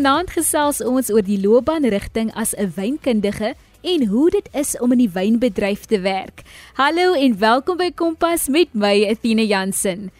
Vanaand 0.00 0.30
gesels 0.32 0.78
ons 0.80 1.10
oor 1.12 1.20
die 1.20 1.36
loopbaanrigting 1.36 2.30
as 2.32 2.54
'n 2.56 2.72
wynkundige 2.72 3.52
en 3.84 4.06
hoe 4.08 4.30
dit 4.30 4.48
is 4.56 4.78
om 4.80 4.92
in 4.92 4.98
die 4.98 5.12
wynbedryf 5.12 5.84
te 5.84 6.00
werk. 6.00 6.40
Hallo 6.72 7.12
en 7.12 7.38
welkom 7.38 7.76
by 7.76 7.90
Kompas 7.92 8.48
met 8.48 8.72
my 8.72 9.04
Athena 9.10 9.42
Jansen. 9.42 10.10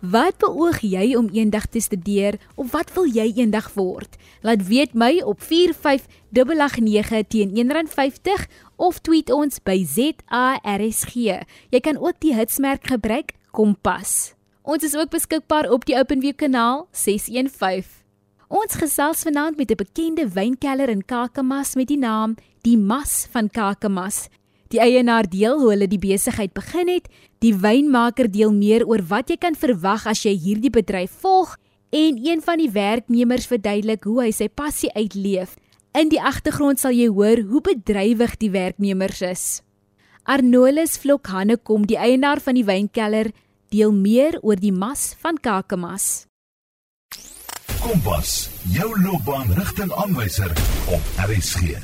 Wat 0.00 0.36
beoog 0.36 0.80
jy 0.80 1.16
om 1.16 1.30
eendag 1.32 1.66
te 1.66 1.80
studeer 1.80 2.36
of 2.54 2.70
wat 2.72 2.92
wil 2.92 3.06
jy 3.08 3.32
eendag 3.36 3.72
word? 3.74 4.16
Laat 4.42 4.66
weet 4.68 4.92
my 4.92 5.22
op 5.24 5.40
4589 5.40 7.26
teen 7.28 7.50
R1.50 7.56 8.44
of 8.76 8.98
tweet 8.98 9.30
ons 9.32 9.58
by 9.62 9.84
ZARSG. 9.84 11.14
Jy 11.70 11.80
kan 11.80 11.96
ook 11.96 12.20
die 12.20 12.34
hitsmerk 12.34 12.86
gebruik 12.86 13.32
Kompas. 13.50 14.34
Ons 14.62 14.84
is 14.84 14.96
ook 14.96 15.08
beskikbaar 15.08 15.70
op 15.70 15.84
die 15.84 15.96
OpenView 15.96 16.36
kanaal 16.36 16.88
615. 16.92 17.99
Ons 18.50 18.74
gesels 18.74 19.20
vanaand 19.22 19.56
met 19.56 19.70
'n 19.70 19.78
bekende 19.78 20.26
wynkelner 20.28 20.88
in 20.88 21.04
Kakamas 21.04 21.74
met 21.74 21.86
die 21.86 21.98
naam 21.98 22.34
Die 22.62 22.76
Mas 22.76 23.28
van 23.30 23.48
Kakamas. 23.48 24.28
Die 24.68 24.80
eienaar 24.80 25.28
deel 25.28 25.58
hoe 25.58 25.70
hulle 25.70 25.86
die 25.86 25.98
besigheid 25.98 26.52
begin 26.52 26.88
het, 26.88 27.08
die 27.38 27.54
wynmaker 27.54 28.30
deel 28.30 28.52
meer 28.52 28.86
oor 28.86 29.02
wat 29.06 29.28
jy 29.28 29.36
kan 29.36 29.54
verwag 29.54 30.06
as 30.06 30.22
jy 30.24 30.34
hierdie 30.34 30.70
bedryf 30.70 31.10
volg 31.10 31.56
en 31.90 32.18
een 32.26 32.42
van 32.42 32.58
die 32.58 32.70
werknemers 32.70 33.46
verduidelik 33.46 34.04
hoe 34.04 34.22
hy 34.22 34.30
sy 34.30 34.48
passie 34.48 34.90
uitleef. 34.94 35.56
In 35.94 36.08
die 36.08 36.20
agtergrond 36.20 36.80
sal 36.80 36.90
jy 36.90 37.06
hoor 37.06 37.38
hoe 37.42 37.60
bedrywig 37.60 38.36
die 38.36 38.50
werknemers 38.50 39.22
is. 39.22 39.62
Arnolis 40.24 40.98
Vlokhane 40.98 41.56
kom 41.56 41.86
die 41.86 41.98
eienaar 41.98 42.40
van 42.40 42.54
die 42.54 42.64
wynkelder 42.64 43.30
deel 43.68 43.92
meer 43.92 44.38
oor 44.42 44.56
die 44.56 44.72
mas 44.72 45.14
van 45.18 45.38
Kakamas. 45.38 46.29
Kompas, 47.80 48.50
jou 48.68 48.90
loopbaanrigtingaanwyser 49.00 50.50
op 50.92 51.06
RSG. 51.24 51.78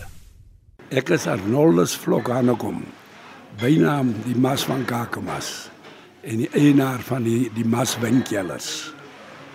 Ek 0.92 1.08
is 1.16 1.24
Arnoldus 1.24 1.94
Vlokhanekom. 1.96 2.82
Bynaam 3.56 4.10
die 4.26 4.36
Mas 4.36 4.66
van 4.68 4.84
Kakamas 4.84 5.70
en 6.20 6.42
die 6.42 6.50
eienaar 6.52 7.00
van 7.06 7.24
die 7.24 7.48
die 7.56 7.64
Mas 7.64 7.94
Winkellers. 8.02 8.68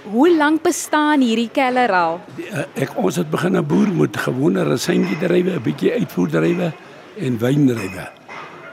Hoe 0.10 0.32
lank 0.34 0.64
bestaan 0.66 1.22
hierdie 1.22 1.52
keller 1.54 1.94
al? 1.94 2.18
Uh, 2.42 2.66
ek 2.74 2.98
ons 2.98 3.22
het 3.22 3.30
begin 3.30 3.62
'n 3.62 3.66
boer 3.66 3.94
met 3.94 4.18
gewone 4.18 4.64
resyngedrywe, 4.66 5.60
'n 5.60 5.64
bietjie 5.64 5.94
uitvoerdrywe 5.94 6.72
en 7.22 7.38
wyndrywe. 7.38 8.08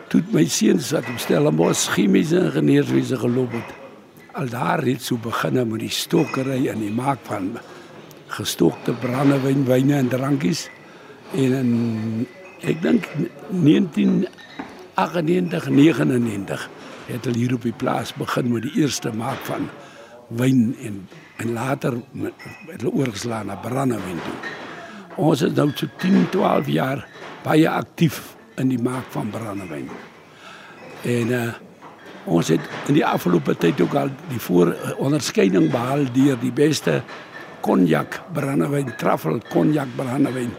Toe 0.08 0.22
my 0.32 0.48
seuns 0.48 0.90
wat 0.90 1.04
op 1.04 1.20
Stellenbosch 1.20 1.92
chemiese 1.92 2.40
ingenieurswese 2.48 3.16
geloop 3.16 3.52
het. 3.52 3.77
Al 4.38 4.46
daar 4.48 4.82
het 4.86 5.02
so 5.02 5.18
begin 5.18 5.68
met 5.68 5.80
die 5.82 5.90
stokery 5.90 6.68
en 6.70 6.78
die 6.78 6.92
maak 6.94 7.18
van 7.26 7.58
gestokte 8.30 8.94
brandewyn, 8.94 9.66
wyne 9.66 9.98
en 9.98 10.08
drankies 10.12 10.68
en 11.34 11.52
in 11.58 11.72
ek 12.62 12.78
dink 12.84 13.08
1998 13.50 15.68
99 15.74 16.70
het 17.08 17.24
hulle 17.26 17.38
hier 17.38 17.54
op 17.58 17.62
die 17.66 17.74
plaas 17.82 18.14
begin 18.14 18.52
met 18.52 18.62
die 18.68 18.76
eerste 18.84 19.10
maak 19.10 19.40
van 19.50 19.66
wyn 20.38 20.76
en 20.86 20.96
en 21.42 21.48
later 21.58 21.92
met 22.12 22.32
hulle 22.76 22.94
oorgeslaan 22.94 23.46
na 23.50 23.56
brandewyn 23.58 24.22
toe. 24.22 24.38
Ons 25.18 25.42
is 25.42 25.50
nou 25.58 25.74
so 25.74 25.90
10 25.98 26.30
12 26.30 26.70
jaar 26.78 27.02
baie 27.42 27.66
aktief 27.70 28.36
in 28.54 28.68
die 28.70 28.82
maak 28.82 29.06
van 29.10 29.30
brandewyn. 29.34 29.90
En 31.02 31.28
uh 31.42 31.50
ons 32.28 32.52
het 32.52 32.88
in 32.90 32.98
die 32.98 33.06
afgelope 33.06 33.54
tyd 33.56 33.80
ook 33.80 33.96
al 33.98 34.12
die 34.28 34.40
voor 34.42 34.72
uh, 34.72 34.94
onderskeiding 35.00 35.70
behaal 35.72 36.06
deur 36.12 36.38
die 36.40 36.52
beste 36.54 37.00
konjak 37.64 38.20
brandewyn, 38.36 38.92
truffel 39.00 39.40
konjak 39.50 39.90
brandewyn 39.96 40.52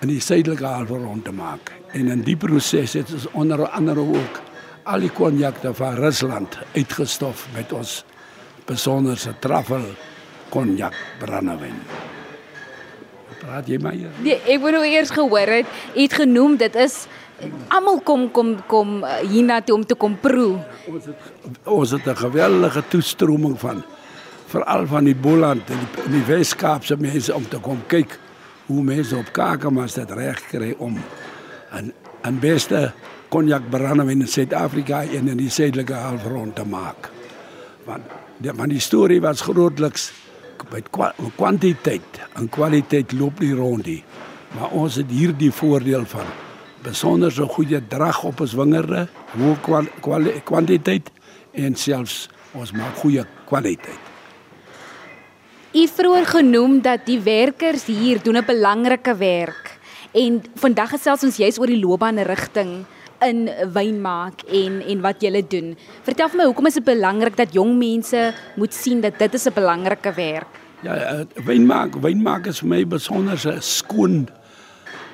in 0.00 0.08
die 0.08 0.20
suidelike 0.20 0.64
halfrond 0.64 1.24
te 1.24 1.32
maak. 1.32 1.72
En 1.92 2.08
in 2.12 2.22
die 2.24 2.36
proses 2.40 2.94
het 2.96 3.10
ons 3.12 3.26
onder 3.36 3.66
andere 3.68 4.00
ook 4.00 4.40
al 4.88 5.04
die 5.04 5.12
konjakte 5.12 5.74
van 5.76 5.98
Rusland 6.00 6.56
uitgestof 6.74 7.46
met 7.54 7.72
ons 7.76 8.00
besonderse 8.68 9.34
truffel 9.42 9.84
konjak 10.50 10.96
brandewyn. 11.20 11.76
Praat 13.40 13.68
jy 13.70 13.78
my? 13.80 13.94
Nee, 14.24 14.38
ek 14.50 14.60
wou 14.62 14.72
nou 14.74 14.84
eers 14.84 15.12
gehoor 15.14 15.52
het, 15.60 15.68
het 15.94 16.16
genoem 16.20 16.58
dit 16.60 16.76
is 16.80 17.04
almal 17.68 18.00
kom 18.04 18.30
kom 18.30 18.56
kom 18.66 19.04
eh, 19.04 19.22
hiernatoe 19.28 19.74
om 19.74 19.86
te 19.86 19.94
kom 19.94 20.16
proe. 20.20 20.58
Ons 20.90 21.06
het 21.06 21.16
ons 21.64 21.90
het 21.90 22.06
'n 22.06 22.16
geweldige 22.16 22.82
toestroming 22.88 23.58
van 23.58 23.82
veral 24.46 24.86
van 24.86 25.04
die 25.04 25.14
Boland 25.14 25.70
en 25.70 25.78
die, 25.78 26.10
die 26.10 26.24
Wes-Kaapse 26.26 26.96
mense 26.96 27.34
om 27.34 27.48
te 27.48 27.58
kom 27.58 27.78
kyk 27.86 28.18
hoe 28.66 28.82
mense 28.82 29.16
op 29.16 29.32
Kakamas 29.32 29.94
dit 29.94 30.10
reg 30.10 30.40
kry 30.48 30.74
om 30.78 30.98
'n 31.72 31.92
'n 32.24 32.38
beste 32.40 32.92
konjak 33.28 33.70
brandewyn 33.70 34.20
in 34.20 34.28
Suid-Afrika 34.28 35.02
en 35.02 35.28
in 35.28 35.36
die 35.36 35.50
suidelike 35.50 35.94
halfrond 35.94 36.54
te 36.54 36.64
maak. 36.64 37.10
Want 37.86 38.02
die 38.36 38.52
van 38.52 38.68
die 38.68 38.80
storie 38.80 39.20
was 39.20 39.40
grootliks 39.40 40.12
met 40.72 40.88
kwantiteit 41.36 42.20
en 42.34 42.48
kwaliteit 42.48 43.12
loop 43.12 43.40
nie 43.40 43.54
rond 43.54 43.86
nie. 43.86 44.04
Maar 44.58 44.70
ons 44.70 44.94
het 44.94 45.10
hierdie 45.10 45.52
voordeel 45.52 46.04
van 46.04 46.26
besonder 46.82 47.32
so 47.32 47.46
goeie 47.46 47.80
drag 47.88 48.22
op 48.24 48.40
ons 48.40 48.54
wingerde, 48.54 49.08
hoë 49.36 50.42
kwantiteit 50.44 51.10
en 51.52 51.74
selfs 51.74 52.28
ons 52.56 52.72
maak 52.72 52.96
goeie 53.02 53.24
kwaliteit. 53.48 54.08
U 55.70 55.86
vroeër 55.86 56.26
genoem 56.26 56.80
dat 56.82 57.04
die 57.06 57.20
werkers 57.22 57.84
hier 57.86 58.18
doen 58.22 58.36
'n 58.36 58.44
belangrike 58.44 59.14
werk 59.16 59.78
en 60.12 60.42
vandag 60.54 60.90
gesels 60.90 61.22
ons 61.22 61.36
juist 61.36 61.58
oor 61.58 61.66
die 61.66 61.78
loopbaanrigting 61.78 62.84
in 63.20 63.50
wynmaak 63.72 64.42
en 64.48 64.80
en 64.82 65.00
wat 65.00 65.20
julle 65.20 65.42
doen. 65.46 65.76
Vertel 66.02 66.28
vir 66.28 66.36
my 66.36 66.44
hoekom 66.44 66.66
is 66.66 66.74
dit 66.74 66.84
belangrik 66.84 67.36
dat 67.36 67.52
jong 67.52 67.76
mense 67.78 68.34
moet 68.56 68.74
sien 68.74 69.00
dat 69.00 69.18
dit 69.18 69.34
is 69.34 69.46
'n 69.46 69.54
belangrike 69.54 70.12
werk? 70.14 70.58
Ja, 70.82 70.96
uh, 70.96 71.26
wynmaak, 71.44 71.94
wynmaak 72.00 72.46
is 72.46 72.58
vir 72.58 72.68
my 72.68 72.84
besonderse 72.86 73.56
skoon 73.60 74.28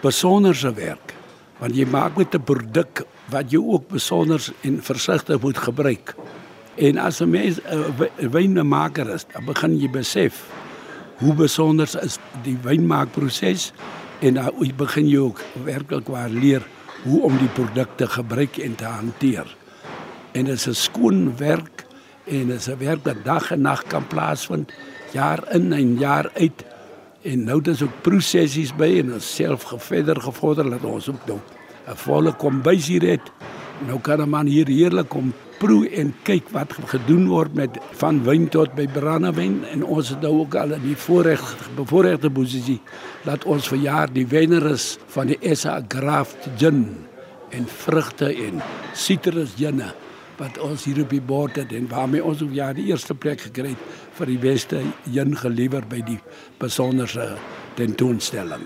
besonderse 0.01 0.73
werk. 0.73 1.16
Want 1.59 1.77
jy 1.77 1.87
maak 1.87 2.17
met 2.17 2.35
'n 2.35 2.43
produk 2.43 3.07
wat 3.31 3.51
jy 3.51 3.59
ook 3.59 3.89
besonder 3.89 4.41
en 4.63 4.83
versigtig 4.83 5.41
moet 5.41 5.59
gebruik. 5.59 6.15
En 6.77 6.99
as 6.99 7.21
'n 7.21 7.31
mens 7.31 7.61
'n 7.61 8.31
wynmaker 8.31 9.09
is, 9.09 9.27
dan 9.33 9.45
begin 9.45 9.79
jy 9.81 9.91
besef 9.91 10.45
hoe 11.19 11.35
besonder 11.35 11.89
is 12.03 12.19
die 12.43 12.59
wynmaakproses 12.63 13.73
en 14.21 14.35
dan 14.35 14.73
begin 14.77 15.09
jy 15.09 15.19
ook 15.19 15.41
werklik 15.65 16.09
waar 16.13 16.29
leer 16.29 16.63
hoe 17.05 17.23
om 17.23 17.39
die 17.39 17.53
produkte 17.55 18.07
gebruik 18.07 18.59
en 18.59 18.75
te 18.75 18.85
hanteer. 18.85 19.57
En 20.33 20.45
dit 20.45 20.55
is 20.55 20.69
'n 20.69 20.75
skoon 20.75 21.37
werk 21.37 21.87
en 22.25 22.47
dit 22.47 22.57
is 22.57 22.69
'n 22.69 22.79
werk 22.79 23.05
wat 23.05 23.25
dag 23.25 23.51
en 23.51 23.61
nag 23.61 23.83
kan 23.87 24.07
plaasvind, 24.07 24.73
jaar 25.13 25.41
in 25.55 25.73
en 25.73 25.99
jaar 25.99 26.31
uit. 26.35 26.65
En 27.27 27.43
nou 27.45 27.59
dis 27.65 27.83
ook 27.83 28.03
prosessies 28.07 28.71
by 28.79 28.89
en 29.01 29.17
ons 29.17 29.29
self 29.39 29.67
geverder 29.73 30.21
gevorder 30.23 30.69
dat 30.77 30.85
ons 30.87 31.09
ook 31.11 31.27
nou 31.27 31.39
'n 31.91 31.97
volle 31.97 32.33
kombuis 32.33 32.87
hier 32.87 33.03
het. 33.03 33.33
Nou 33.87 34.01
kan 34.01 34.23
'n 34.23 34.29
man 34.29 34.47
hier 34.47 34.69
heerlik 34.69 35.09
kom 35.09 35.33
proe 35.59 35.89
en 35.89 36.15
kyk 36.23 36.49
wat 36.53 36.75
gedoen 36.93 37.27
word 37.29 37.55
met 37.55 37.79
van 37.97 38.21
wyn 38.25 38.49
tot 38.49 38.75
by 38.75 38.87
brandewyn 38.87 39.65
en 39.73 39.85
ons 39.85 40.09
het 40.09 40.21
nou 40.21 40.33
ook 40.43 40.55
al 40.55 40.73
in 40.77 40.83
die 40.83 40.97
voorreg 40.97 41.43
bevoorregte 41.77 42.31
posisie 42.31 42.81
dat 43.25 43.45
ons 43.45 43.69
vir 43.69 43.79
jaar 43.79 44.13
die 44.13 44.27
wenneres 44.27 44.99
van 45.15 45.27
die 45.33 45.39
SA 45.55 45.81
Graft 45.89 46.49
Gin 46.61 46.83
en 47.51 47.67
vrugte 47.67 48.29
en 48.29 48.63
citrus 48.93 49.57
ginne 49.57 49.95
wat 50.37 50.59
ons 50.61 50.85
hier 50.85 51.01
op 51.01 51.11
die 51.11 51.25
bord 51.25 51.57
het 51.57 51.73
en 51.73 51.89
waarmee 51.89 52.25
ons 52.25 52.43
ook 52.43 52.53
jaar 52.53 52.75
die 52.77 52.91
eerste 52.93 53.15
plek 53.15 53.41
gekry 53.49 53.73
het 53.73 54.06
vir 54.17 54.33
die 54.33 54.41
beste 54.41 54.81
gin 55.13 55.37
gelewer 55.37 55.85
by 55.89 56.01
die 56.07 56.19
besonderse 56.61 57.35
tentoonstelling. 57.77 58.65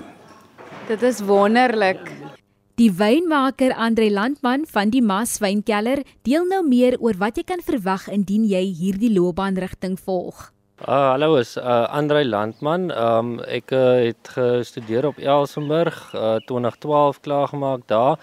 Dit 0.88 1.02
is 1.06 1.20
wonderlik. 1.26 2.11
Die 2.81 2.88
wynmaker 2.97 3.75
Andre 3.76 4.08
Landman 4.11 4.62
van 4.70 4.88
die 4.94 5.02
Mas 5.05 5.37
Wynkelder 5.43 6.00
deel 6.25 6.47
nou 6.49 6.62
meer 6.64 6.97
oor 7.02 7.19
wat 7.20 7.37
jy 7.37 7.44
kan 7.44 7.61
verwag 7.61 8.06
indien 8.08 8.47
jy 8.49 8.62
hierdie 8.73 9.11
loopbaanrigting 9.12 9.99
volg. 10.00 10.47
Uh, 10.81 11.11
hallo, 11.12 11.35
is 11.37 11.58
uh, 11.61 11.85
Andre 11.93 12.23
Landman. 12.25 12.88
Um, 12.88 13.35
ek 13.44 13.75
uh, 13.76 13.99
het 14.06 14.31
gestudeer 14.32 15.11
op 15.11 15.20
Elsenburg, 15.20 15.99
uh, 16.17 16.38
2012 16.49 17.20
klaar 17.20 17.50
gemaak 17.52 17.85
daar. 17.93 18.17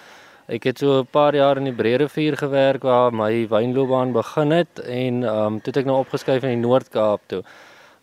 Ek 0.48 0.64
het 0.64 0.80
so 0.80 1.00
'n 1.02 1.08
paar 1.12 1.36
jaar 1.36 1.58
in 1.58 1.66
die 1.66 1.76
Breerivier 1.76 2.38
gewerk 2.38 2.84
waar 2.84 3.12
my 3.12 3.48
wynloopbaan 3.48 4.14
begin 4.14 4.52
het 4.52 4.80
en 4.80 5.24
um, 5.24 5.60
toe 5.60 5.74
het 5.74 5.78
ek 5.78 5.86
nou 5.86 5.98
opgeskuif 6.00 6.44
in 6.44 6.50
die 6.56 6.68
Noord-Kaap 6.68 7.22
toe. 7.28 7.44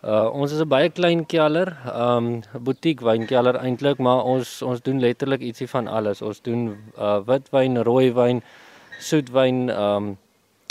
Uh 0.04 0.28
ons 0.28 0.52
is 0.52 0.60
'n 0.60 0.68
baie 0.68 0.90
klein 0.90 1.24
kelder, 1.26 1.72
um 1.94 2.42
'n 2.42 2.44
butiek 2.60 3.00
wynkelder 3.00 3.56
eintlik, 3.56 3.98
maar 3.98 4.24
ons 4.24 4.62
ons 4.62 4.82
doen 4.82 5.00
letterlik 5.00 5.40
ietsie 5.40 5.68
van 5.68 5.88
alles. 5.88 6.22
Ons 6.22 6.42
doen 6.42 6.76
uh 6.98 7.20
witwyn, 7.26 7.82
rooiwyn, 7.82 8.42
soetwyn, 9.00 9.70
um 9.70 10.18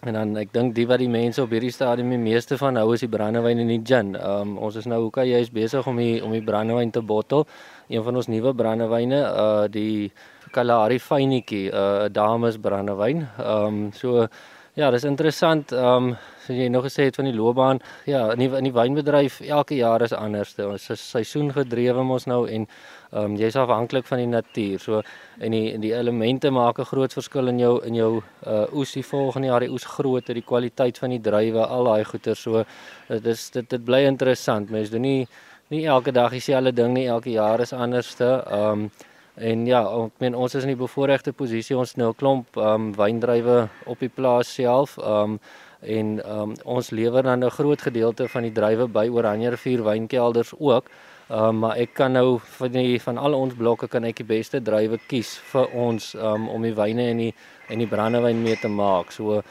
En 0.04 0.14
dan 0.14 0.36
ek 0.38 0.50
dink 0.52 0.76
die 0.76 0.84
wat 0.88 1.00
die 1.00 1.10
mense 1.10 1.42
op 1.42 1.50
hierdie 1.50 1.72
stadium 1.72 2.10
die 2.10 2.18
meeste 2.18 2.58
van 2.58 2.76
hou 2.76 2.94
is 2.94 3.00
die 3.00 3.08
brandewyn 3.08 3.60
en 3.60 3.68
die 3.68 3.82
gin. 3.84 4.16
Um 4.20 4.58
ons 4.58 4.76
is 4.76 4.86
nou 4.86 5.06
ook 5.06 5.16
jy 5.16 5.40
is 5.40 5.50
besig 5.50 5.88
om 5.88 5.96
die 5.98 6.24
om 6.24 6.32
die 6.32 6.44
brandewyn 6.44 6.92
te 6.92 7.02
bottel. 7.02 7.48
Een 7.88 8.04
van 8.04 8.16
ons 8.16 8.28
nuwe 8.28 8.54
brandewyne, 8.54 9.22
uh 9.24 9.68
die 9.72 10.12
Kalahari 10.54 11.00
fynetjie, 11.00 11.70
'n 11.72 11.76
uh, 11.76 12.10
dames 12.10 12.58
brandewyn. 12.58 13.28
Um 13.40 13.92
so 13.92 14.28
ja, 14.76 14.92
dis 14.92 15.04
interessant. 15.04 15.72
Um 15.74 16.16
soos 16.44 16.58
jy 16.58 16.68
nog 16.70 16.84
gesê 16.86 17.06
het 17.08 17.16
van 17.16 17.26
die 17.30 17.36
loopbaan, 17.36 17.80
ja, 18.06 18.32
in 18.34 18.40
die 18.42 18.50
in 18.58 18.68
die 18.68 18.74
wynbedryf 18.74 19.40
elke 19.42 19.76
jaar 19.76 20.02
is 20.02 20.14
anders. 20.14 20.56
Ons 20.60 20.90
is 20.90 21.04
seisoengedrewe 21.12 22.04
mos 22.04 22.26
nou 22.28 22.48
en 22.48 22.68
ehm 23.14 23.24
um, 23.24 23.36
jy's 23.38 23.56
afhanklik 23.56 24.06
van 24.10 24.18
die 24.18 24.28
natuur. 24.28 24.80
So 24.80 25.02
en 25.40 25.52
die 25.52 25.78
die 25.80 25.94
elemente 25.94 26.52
maak 26.52 26.80
'n 26.80 26.86
groot 26.86 27.14
verskil 27.14 27.48
in 27.48 27.60
jou 27.60 27.80
in 27.86 27.96
jou 27.96 28.22
uh 28.48 28.66
oes 28.74 28.92
die 28.94 29.04
volgende 29.04 29.48
jaar, 29.48 29.60
die 29.60 29.72
oes 29.72 29.86
grootte, 29.86 30.34
die 30.34 30.46
kwaliteit 30.52 30.98
van 30.98 31.10
die 31.10 31.22
druiwe, 31.22 31.66
al 31.66 31.84
daai 31.84 32.04
goeie 32.04 32.36
so 32.36 32.66
dit 33.08 33.26
is 33.26 33.50
dit 33.50 33.70
dit 33.70 33.86
bly 33.86 34.06
interessant. 34.06 34.70
Mense 34.70 34.92
doen 34.92 35.02
nie 35.02 35.28
nie 35.70 35.86
elke 35.86 36.12
dag 36.12 36.32
dieselfde 36.32 36.72
ding 36.74 36.94
nie, 36.94 37.08
elke 37.08 37.32
jaar 37.32 37.62
is 37.62 37.74
anderste. 37.74 38.44
Ehm 38.52 38.72
um, 38.72 38.92
En 39.36 39.66
ja, 39.66 39.82
ek 39.82 40.20
meen 40.22 40.36
ons 40.38 40.54
is 40.54 40.66
in 40.66 40.76
die 40.76 40.78
bevoordeelde 40.78 41.32
posisie 41.34 41.78
ons 41.78 41.96
nou 41.98 42.12
'n 42.12 42.16
klomp 42.16 42.58
ehm 42.58 42.74
um, 42.74 42.92
wyndrywe 42.94 43.70
op 43.86 44.00
die 44.00 44.10
plaas 44.10 44.54
self. 44.54 44.98
Ehm 44.98 45.34
um, 45.34 45.40
en 45.82 46.24
ehm 46.24 46.40
um, 46.40 46.54
ons 46.64 46.90
lewer 46.92 47.24
dan 47.24 47.44
'n 47.44 47.50
groot 47.50 47.82
gedeelte 47.82 48.28
van 48.28 48.44
die 48.44 48.52
druiwe 48.52 48.88
by 48.88 49.10
Oranje 49.10 49.50
rivier 49.50 49.84
wynkelders 49.84 50.54
ook. 50.60 50.86
Ehm 51.30 51.44
um, 51.44 51.60
maar 51.60 51.78
ek 51.78 51.94
kan 51.94 52.12
nou 52.12 52.40
van 52.40 52.72
die 52.72 53.02
van 53.02 53.18
al 53.18 53.34
ons 53.34 53.54
blokke 53.54 53.88
kan 53.88 54.04
ek 54.04 54.16
die 54.18 54.26
beste 54.26 54.62
druiwe 54.62 55.00
kies 55.08 55.38
vir 55.52 55.68
ons 55.74 56.14
um, 56.14 56.50
om 56.50 56.62
die 56.62 56.76
wyne 56.76 57.10
en 57.10 57.18
die 57.18 57.34
en 57.70 57.78
die 57.80 57.88
brandewyn 57.88 58.42
mee 58.42 58.56
te 58.56 58.68
maak. 58.68 59.12
So 59.12 59.42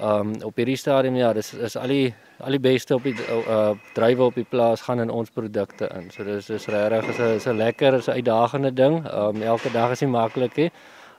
ehm 0.00 0.20
um, 0.20 0.34
op 0.42 0.56
hierdie 0.56 0.76
stadium 0.76 1.16
ja, 1.16 1.32
dis 1.32 1.54
is 1.54 1.76
al 1.76 1.88
die 1.88 2.14
al 2.38 2.50
die 2.50 2.60
beste 2.60 2.94
op 2.94 3.02
die 3.02 3.14
uh 3.30 3.70
druiwe 3.94 4.22
op 4.22 4.34
die 4.34 4.46
plaas 4.48 4.80
gaan 4.80 5.00
in 5.00 5.10
ons 5.10 5.30
produkte 5.30 5.88
in. 5.94 6.10
So 6.10 6.24
dis 6.24 6.50
is 6.50 6.66
regtig 6.66 7.08
is 7.08 7.18
'n 7.18 7.36
is 7.36 7.46
'n 7.46 7.56
lekker 7.56 7.94
is 7.94 8.08
'n 8.08 8.10
uitdagende 8.18 8.72
ding. 8.72 9.06
Ehm 9.06 9.36
um, 9.36 9.42
elke 9.42 9.70
dag 9.70 9.90
is 9.90 10.00
nie 10.00 10.10
maklik 10.10 10.56
nie. 10.56 10.70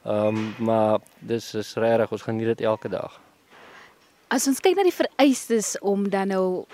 Ehm 0.06 0.28
um, 0.28 0.56
maar 0.58 1.00
dis 1.20 1.54
is 1.54 1.74
regtig 1.74 2.12
ons 2.12 2.22
geniet 2.22 2.48
dit 2.48 2.62
elke 2.62 2.90
dag. 2.90 3.20
As 4.28 4.48
ons 4.48 4.60
kyk 4.60 4.76
na 4.76 4.84
die 4.84 4.94
vereistes 5.04 5.80
om 5.80 6.10
dan 6.10 6.28
nou 6.28 6.66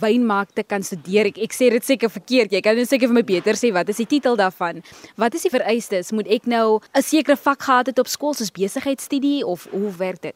wynmaak 0.00 0.50
te 0.54 0.62
kan 0.62 0.82
studeer. 0.82 1.30
Ek, 1.30 1.38
ek 1.38 1.54
sê 1.54 1.70
dit 1.70 1.84
seker 1.84 2.10
verkeerd. 2.10 2.52
Jy 2.52 2.60
kan 2.60 2.76
net 2.76 2.88
seker 2.88 3.10
vir 3.10 3.14
my 3.20 3.24
beter 3.26 3.58
sê 3.58 3.72
wat 3.72 3.88
is 3.88 3.96
die 4.02 4.06
titel 4.06 4.36
daarvan? 4.36 4.82
Wat 5.16 5.34
is 5.34 5.46
die 5.46 5.52
vereistes? 5.52 6.12
Moet 6.12 6.28
ek 6.28 6.46
nou 6.46 6.80
'n 6.94 7.02
sekere 7.02 7.36
vak 7.36 7.62
gehad 7.62 7.86
het 7.86 7.98
op 7.98 8.08
skool 8.08 8.34
soos 8.34 8.50
besigheidstudie 8.50 9.46
of 9.46 9.68
hoe 9.70 9.92
werk 9.96 10.22
dit? 10.22 10.34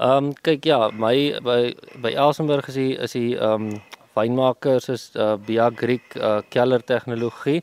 Ehm 0.00 0.24
um, 0.24 0.32
kyk 0.32 0.64
ja, 0.64 0.88
my 0.88 1.36
by 1.44 1.74
by 2.00 2.14
Elsenburg 2.16 2.68
is 2.68 2.74
die 2.74 2.92
is 2.96 3.12
die 3.12 3.36
ehm 3.36 3.66
um, 3.68 3.80
wynmakers 4.16 4.88
is 4.88 5.10
uh, 5.16 5.36
Bia 5.36 5.68
Griek 5.70 6.16
uh, 6.16 6.40
keller 6.48 6.80
tegnologie. 6.80 7.60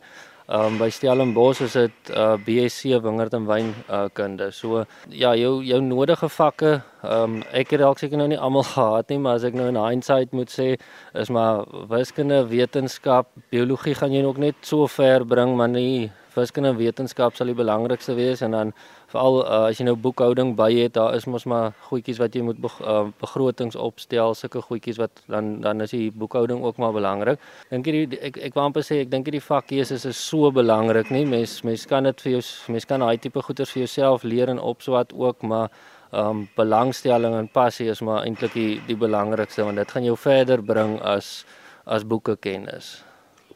Ehm 0.47 0.65
um, 0.65 0.77
by 0.77 0.89
Stellenbosch 0.89 1.61
is 1.61 1.73
dit 1.73 2.11
uh, 2.13 2.37
BSc 2.45 3.01
wingerd 3.01 3.33
en 3.33 3.47
wyn 3.49 3.73
uh, 3.89 4.05
kunde. 4.13 4.51
So 4.51 4.85
ja, 5.09 5.33
jou 5.35 5.63
jou 5.65 5.81
nodige 5.81 6.29
vakke, 6.29 6.83
ehm 7.01 7.39
um, 7.39 7.41
ek 7.51 7.73
het 7.73 7.81
dalk 7.81 7.97
seker 7.97 8.21
nou 8.21 8.29
nie 8.29 8.37
almal 8.37 8.63
gehad 8.75 9.09
nie, 9.09 9.17
maar 9.17 9.41
as 9.41 9.49
ek 9.49 9.57
nou 9.57 9.65
in 9.73 9.81
hindsight 9.81 10.31
moet 10.31 10.53
sê, 10.53 10.75
is 11.13 11.33
maar 11.33 11.65
wiskunde, 11.89 12.43
wetenskap, 12.53 13.33
biologie 13.49 13.97
gaan 13.97 14.13
jy 14.13 14.21
nog 14.21 14.37
net 14.37 14.61
so 14.61 14.85
ver 14.85 15.25
bring, 15.25 15.57
maar 15.57 15.73
nie 15.73 16.11
wiskunde 16.37 16.69
en 16.69 16.77
wetenskap 16.77 17.35
sal 17.35 17.49
die 17.49 17.57
belangrikste 17.57 18.13
wees 18.13 18.41
en 18.45 18.53
dan 18.55 18.73
veral 19.11 19.39
uh, 19.41 19.69
as 19.69 19.79
jy 19.79 19.85
nou 19.87 19.95
boekhouding 19.97 20.55
by 20.57 20.69
het, 20.75 20.93
daar 20.97 21.15
is 21.17 21.25
mos 21.25 21.45
maar 21.49 21.73
goedjies 21.89 22.19
wat 22.21 22.35
jy 22.35 22.43
moet 22.45 22.59
be 22.61 22.69
uh, 22.81 23.07
begrotings 23.21 23.77
opstel, 23.79 24.35
sulke 24.37 24.61
goedjies 24.61 24.99
wat 25.01 25.23
dan 25.27 25.59
dan 25.65 25.81
is 25.85 25.93
die 25.95 26.09
boekhouding 26.11 26.63
ook 26.63 26.77
maar 26.77 26.93
belangrik. 26.93 27.39
Dink 27.69 27.89
jy 27.89 28.05
ek 28.21 28.37
ek 28.49 28.57
wou 28.57 28.67
amper 28.67 28.85
sê 28.85 29.01
ek 29.03 29.11
dink 29.13 29.31
die 29.33 29.43
vakkeuse 29.43 29.97
is, 29.97 30.05
is 30.05 30.19
so 30.31 30.51
belangrik 30.51 31.09
nie. 31.11 31.25
Mens 31.25 31.59
mens 31.63 31.85
kan 31.89 32.09
dit 32.09 32.25
vir 32.25 32.37
jou 32.37 32.43
mens 32.75 32.85
kan 32.85 33.05
daai 33.05 33.17
tipe 33.17 33.41
goeders 33.41 33.73
vir 33.73 33.85
jouself 33.85 34.23
leer 34.23 34.53
en 34.53 34.59
opswat 34.59 35.13
ook, 35.13 35.41
maar 35.41 35.69
ehm 36.11 36.29
um, 36.29 36.47
belangstelling 36.57 37.35
en 37.37 37.47
passie 37.53 37.89
is 37.89 38.01
maar 38.01 38.23
eintlik 38.25 38.53
die 38.53 38.81
die 38.87 38.97
belangrikste 38.97 39.63
want 39.63 39.77
dit 39.77 39.91
gaan 39.91 40.07
jou 40.07 40.17
verder 40.17 40.63
bring 40.65 40.97
as 41.01 41.45
as 41.85 42.05
boeke 42.05 42.35
kennis. 42.37 43.03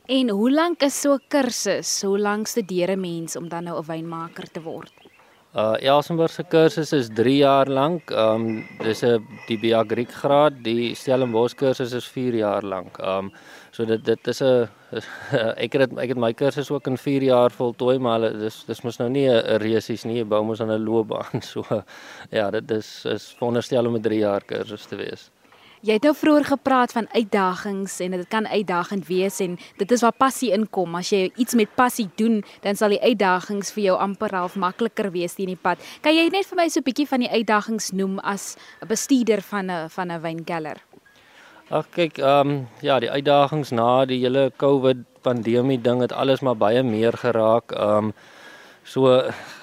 En 0.05 0.29
hoe 0.29 0.51
lank 0.51 0.81
is 0.83 1.01
so 1.01 1.13
'n 1.13 1.21
kursus? 1.27 2.01
Hoe 2.01 2.19
lank 2.19 2.47
studeer 2.47 2.91
'n 2.91 2.99
mens 2.99 3.35
om 3.35 3.49
dan 3.49 3.63
nou 3.63 3.77
'n 3.79 3.85
wynmaker 3.85 4.51
te 4.51 4.61
word? 4.61 5.02
Uh 5.53 5.75
Elsenburg 5.85 6.31
se 6.33 6.41
kursus 6.49 6.91
is 6.97 7.11
3 7.13 7.35
jaar 7.37 7.69
lank. 7.69 8.09
Um 8.09 8.63
dis 8.81 9.03
'n 9.03 9.21
die 9.47 9.57
BA 9.61 9.83
Griek 9.85 10.09
graad. 10.09 10.63
Die 10.63 10.95
Stellenbosch 10.95 11.53
kursus 11.55 11.93
is 11.93 12.07
4 12.07 12.33
jaar 12.33 12.63
lank. 12.63 12.97
Um 12.97 13.29
so 13.71 13.85
dit 13.85 14.03
dit 14.03 14.27
is 14.27 14.41
'n 14.41 14.67
ek 15.65 15.73
het 15.73 15.93
ek 15.97 16.09
het 16.09 16.17
my 16.17 16.33
kursus 16.33 16.71
ook 16.71 16.87
in 16.87 16.97
4 16.97 17.23
jaar 17.23 17.51
voltooi, 17.51 17.99
maar 17.99 18.19
dis 18.33 18.63
dis 18.65 18.81
mos 18.83 18.97
nou 18.97 19.09
nie 19.09 19.29
'n 19.29 19.61
resies 19.61 20.05
nie, 20.05 20.17
jy 20.17 20.25
bou 20.25 20.43
mos 20.43 20.61
aan 20.61 20.71
'n 20.71 20.85
loopbaan. 20.85 21.41
So 21.51 21.61
ja, 22.31 22.49
dit 22.49 22.71
is 22.71 23.05
is 23.05 23.35
veronderstel 23.37 23.85
om 23.85 23.95
'n 23.95 24.01
3 24.01 24.19
jaar 24.19 24.41
kursus 24.41 24.85
te 24.87 24.95
wees. 24.95 25.32
Jy 25.83 25.97
het 25.97 26.05
nou 26.07 26.13
vroeër 26.15 26.45
gepraat 26.47 26.93
van 26.95 27.09
uitdagings 27.11 27.97
en 27.99 28.13
dit 28.15 28.27
kan 28.31 28.45
uitdagend 28.47 29.03
wees 29.09 29.41
en 29.43 29.57
dit 29.81 29.89
is 29.91 30.03
waar 30.05 30.15
passie 30.15 30.53
inkom. 30.55 30.95
As 30.95 31.09
jy 31.11 31.25
iets 31.35 31.57
met 31.59 31.73
passie 31.75 32.05
doen, 32.15 32.37
dan 32.63 32.79
sal 32.79 32.95
die 32.95 33.01
uitdagings 33.01 33.73
vir 33.75 33.83
jou 33.89 33.97
amper 33.99 34.31
half 34.31 34.55
makliker 34.55 35.09
wees 35.11 35.35
teen 35.35 35.51
die 35.51 35.59
pad. 35.59 35.83
Kan 35.99 36.15
jy 36.15 36.29
net 36.31 36.47
vir 36.47 36.61
my 36.61 36.69
so 36.69 36.79
'n 36.79 36.87
bietjie 36.87 37.07
van 37.07 37.19
die 37.19 37.29
uitdagings 37.29 37.91
noem 37.91 38.19
as 38.19 38.55
'n 38.79 38.87
bestuurder 38.87 39.41
van 39.41 39.69
'n 39.69 39.89
van 39.89 40.11
'n 40.11 40.21
wynkelder? 40.21 40.79
Ag 41.69 41.89
kyk, 41.91 42.17
ehm 42.17 42.49
um, 42.49 42.67
ja, 42.81 42.99
die 42.99 43.11
uitdagings 43.11 43.71
na 43.71 44.05
die 44.05 44.19
hele 44.23 44.53
COVID 44.55 45.03
pandemie 45.21 45.81
ding 45.81 45.99
het 45.99 46.13
alles 46.13 46.39
maar 46.39 46.55
baie 46.55 46.83
meer 46.83 47.11
geraak. 47.11 47.71
Ehm 47.71 47.97
um, 47.97 48.13
So 48.83 49.07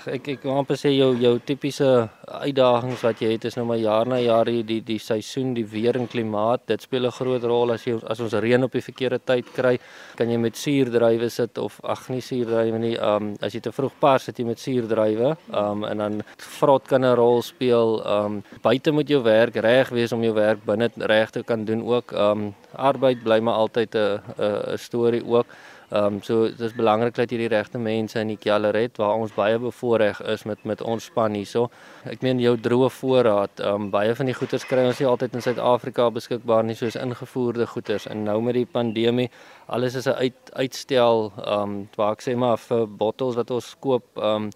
ek 0.09 0.31
ek 0.33 0.45
wil 0.49 0.63
amper 0.63 0.79
sê 0.81 0.95
jou 0.95 1.11
jou 1.21 1.35
tipiese 1.45 1.87
uitdagings 2.25 3.03
wat 3.05 3.19
jy 3.21 3.35
het 3.35 3.45
is 3.51 3.57
nou 3.59 3.67
maar 3.69 3.77
jaar 3.77 4.09
na 4.09 4.17
jaar 4.17 4.49
die 4.49 4.63
die 4.65 4.79
die 4.81 4.97
seisoen, 4.99 5.51
die 5.53 5.67
weer 5.69 5.99
en 6.01 6.07
klimaat, 6.09 6.65
dit 6.67 6.81
speel 6.81 7.05
'n 7.07 7.13
groot 7.13 7.45
rol 7.45 7.73
as 7.73 7.85
jy 7.85 8.01
as 8.09 8.21
ons 8.21 8.33
reën 8.33 8.65
op 8.65 8.73
die 8.73 8.81
verkeerde 8.81 9.19
tyd 9.19 9.45
kry, 9.53 9.79
kan 10.17 10.31
jy 10.31 10.39
met 10.39 10.57
suurdruiwe 10.57 11.29
sit 11.29 11.59
of 11.59 11.81
ag 11.85 12.09
nee 12.09 12.21
suurdruiwe 12.21 12.79
nie, 12.79 12.97
um, 12.97 13.37
as 13.43 13.53
jy 13.53 13.61
te 13.61 13.73
vroeg 13.73 13.93
pas 14.01 14.23
sit 14.23 14.39
jy 14.39 14.47
met 14.47 14.59
suurdruiwe, 14.59 15.37
ehm 15.53 15.71
um, 15.71 15.85
en 15.85 15.99
dan 15.99 16.23
vrot 16.39 16.89
kan 16.89 17.05
'n 17.05 17.15
rol 17.15 17.43
speel. 17.43 18.01
Um, 18.07 18.43
buite 18.63 18.91
moet 18.91 19.09
jou 19.09 19.23
werk 19.23 19.57
reg 19.57 19.91
wees 19.91 20.13
om 20.13 20.23
jou 20.23 20.33
werk 20.33 20.65
binne 20.65 20.89
reg 20.97 21.31
te 21.31 21.43
kan 21.43 21.65
doen 21.65 21.85
ook. 21.85 22.13
Um, 22.13 22.55
arbeid 22.73 23.23
bly 23.23 23.41
maar 23.41 23.55
altyd 23.55 23.95
'n 23.95 24.21
'n 24.39 24.79
storie 24.79 25.25
ook. 25.27 25.47
Ehm 25.91 26.05
um, 26.05 26.23
so 26.23 26.47
dis 26.55 26.75
belangrik 26.79 27.17
dat 27.19 27.33
jy 27.33 27.39
die 27.41 27.49
regte 27.51 27.79
mense 27.83 28.21
in 28.21 28.29
die 28.31 28.39
kelder 28.39 28.77
het 28.79 28.99
waar 29.01 29.17
ons 29.19 29.33
baie 29.35 29.59
bevoordeel 29.59 30.21
is 30.31 30.45
met 30.47 30.61
met 30.65 30.83
ons 30.87 31.05
span 31.11 31.35
hierso. 31.35 31.65
Ek 32.07 32.23
meen 32.23 32.39
jou 32.39 32.53
droë 32.67 32.91
voorraad, 32.95 33.59
ehm 33.59 33.75
um, 33.75 33.89
baie 33.91 34.13
van 34.15 34.31
die 34.31 34.35
goeder 34.39 34.63
kry 34.71 34.85
ons 34.87 35.01
nie 35.03 35.09
altyd 35.11 35.35
in 35.35 35.43
Suid-Afrika 35.43 36.07
beskikbaar 36.15 36.63
nie 36.65 36.77
soos 36.79 36.95
ingevoerde 36.95 37.67
goeder 37.67 38.07
en 38.11 38.23
nou 38.29 38.37
met 38.41 38.55
die 38.55 38.67
pandemie 38.67 39.27
alles 39.67 39.97
is 39.99 40.07
'n 40.07 40.15
uit, 40.15 40.53
uitstel 40.53 41.33
ehm 41.37 41.63
um, 41.63 41.89
waar 41.97 42.13
ek 42.13 42.23
sê 42.23 42.37
maar 42.37 42.59
vir 42.59 42.87
bottels 42.87 43.35
wat 43.35 43.51
ons 43.51 43.75
koop 43.81 44.05
ehm 44.17 44.47
um, 44.47 44.51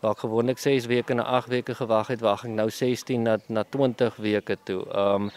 waar 0.00 0.16
gewoonlik 0.16 0.58
6 0.58 0.86
weke 0.86 1.14
na 1.14 1.22
8 1.22 1.48
weke 1.48 1.74
gewag 1.74 2.06
het, 2.08 2.20
wag 2.20 2.44
ek 2.44 2.50
nou 2.50 2.70
16 2.70 3.22
na 3.22 3.36
na 3.48 3.64
20 3.64 4.16
weke 4.16 4.56
toe. 4.64 4.86
Ehm 4.88 5.22
um, 5.22 5.30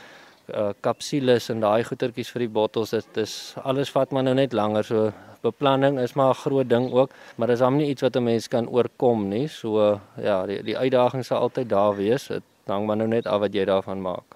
uh 0.55 0.71
kapsules 0.81 1.49
en 1.49 1.59
daai 1.59 1.83
goetertjies 1.83 2.31
vir 2.33 2.39
die 2.39 2.53
bottels 2.59 2.89
dit 2.89 3.17
is 3.17 3.55
alles 3.63 3.89
vat 3.89 4.11
maar 4.11 4.23
nou 4.23 4.33
net 4.33 4.53
langer 4.53 4.83
so 4.83 5.11
beplanning 5.41 5.99
is 5.99 6.13
maar 6.13 6.29
'n 6.29 6.41
groot 6.43 6.69
ding 6.69 6.91
ook, 6.91 7.11
maar 7.35 7.47
dis 7.47 7.59
hom 7.59 7.77
nie 7.77 7.89
iets 7.89 8.01
wat 8.01 8.15
'n 8.15 8.23
mens 8.23 8.47
kan 8.47 8.67
oorkom 8.67 9.27
nie. 9.29 9.47
So 9.47 9.99
ja, 10.17 10.45
die 10.45 10.63
die 10.63 10.77
uitdagings 10.77 11.27
sal 11.27 11.39
altyd 11.39 11.69
daar 11.69 11.95
wees. 11.95 12.27
Dit 12.27 12.43
hang 12.65 12.85
maar 12.85 12.97
nou 12.97 13.07
net 13.07 13.27
af 13.27 13.39
wat 13.39 13.53
jy 13.53 13.65
daarvan 13.65 14.01
maak. 14.01 14.35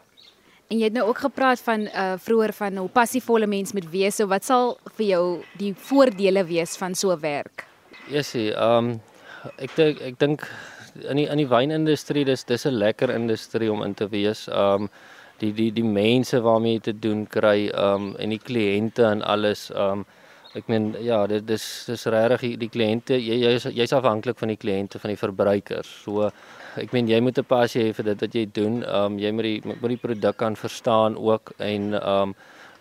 En 0.68 0.78
jy 0.78 0.84
het 0.84 0.94
nou 0.94 1.08
ook 1.08 1.18
gepraat 1.18 1.62
van 1.62 1.82
uh 1.82 2.14
vroeër 2.18 2.54
van 2.54 2.78
hoe 2.78 2.90
passievolle 2.90 3.48
mens 3.48 3.74
moet 3.74 3.90
wees. 3.90 4.16
So 4.16 4.28
wat 4.28 4.46
sal 4.46 4.78
vir 4.98 5.06
jou 5.06 5.26
die 5.58 5.74
voordele 5.78 6.46
wees 6.46 6.78
van 6.78 6.96
so 6.96 7.20
werk? 7.20 7.68
Yesie, 8.10 8.52
ehm 8.54 8.78
um, 8.78 9.02
ek 9.58 9.76
dink 9.76 10.02
ek 10.02 10.20
dink 10.20 10.48
in 11.04 11.16
die 11.16 11.28
in 11.28 11.38
die 11.38 11.48
wynindustrie 11.48 12.26
dis 12.26 12.44
dis 12.44 12.66
'n 12.66 12.74
lekker 12.74 13.10
industrie 13.10 13.72
om 13.72 13.84
in 13.84 13.94
te 13.94 14.10
wees. 14.10 14.48
Ehm 14.48 14.82
um, 14.82 14.90
die 15.38 15.54
die 15.54 15.72
die 15.72 15.84
mense 15.84 16.42
waarmee 16.42 16.74
jy 16.74 16.80
te 16.80 17.00
doen 17.00 17.28
kry, 17.28 17.70
ehm 17.70 17.94
um, 17.94 18.16
en 18.16 18.30
die 18.30 18.40
kliënte 18.40 19.04
en 19.04 19.22
alles 19.22 19.70
ehm 19.72 19.92
um, 19.92 20.06
Ek 20.56 20.70
meen 20.72 20.94
ja, 21.04 21.26
dit 21.28 21.44
dis 21.48 21.64
dis 21.90 22.06
regtig 22.14 22.44
die, 22.46 22.58
die 22.58 22.70
kliënte 22.72 23.18
jy 23.20 23.40
jy's 23.42 23.66
jy's 23.76 23.94
afhanklik 23.96 24.40
van 24.40 24.54
die 24.54 24.60
kliënte 24.60 25.02
van 25.04 25.12
die 25.12 25.20
verbruikers. 25.20 25.90
So 26.06 26.30
ek 26.80 26.94
meen 26.96 27.10
jy 27.12 27.20
moet 27.20 27.40
'n 27.40 27.44
passie 27.50 27.84
hê 27.84 27.94
vir 27.94 28.06
dit 28.12 28.22
wat 28.22 28.36
jy 28.36 28.46
doen. 28.60 28.84
Ehm 28.84 29.06
um, 29.06 29.20
jy 29.20 29.32
moet 29.32 29.44
die 29.44 29.62
moet 29.66 29.92
die 29.96 30.04
produk 30.08 30.38
kan 30.38 30.56
verstaan 30.56 31.18
ook 31.18 31.52
en 31.60 31.94
ehm 31.94 32.30
um, 32.30 32.36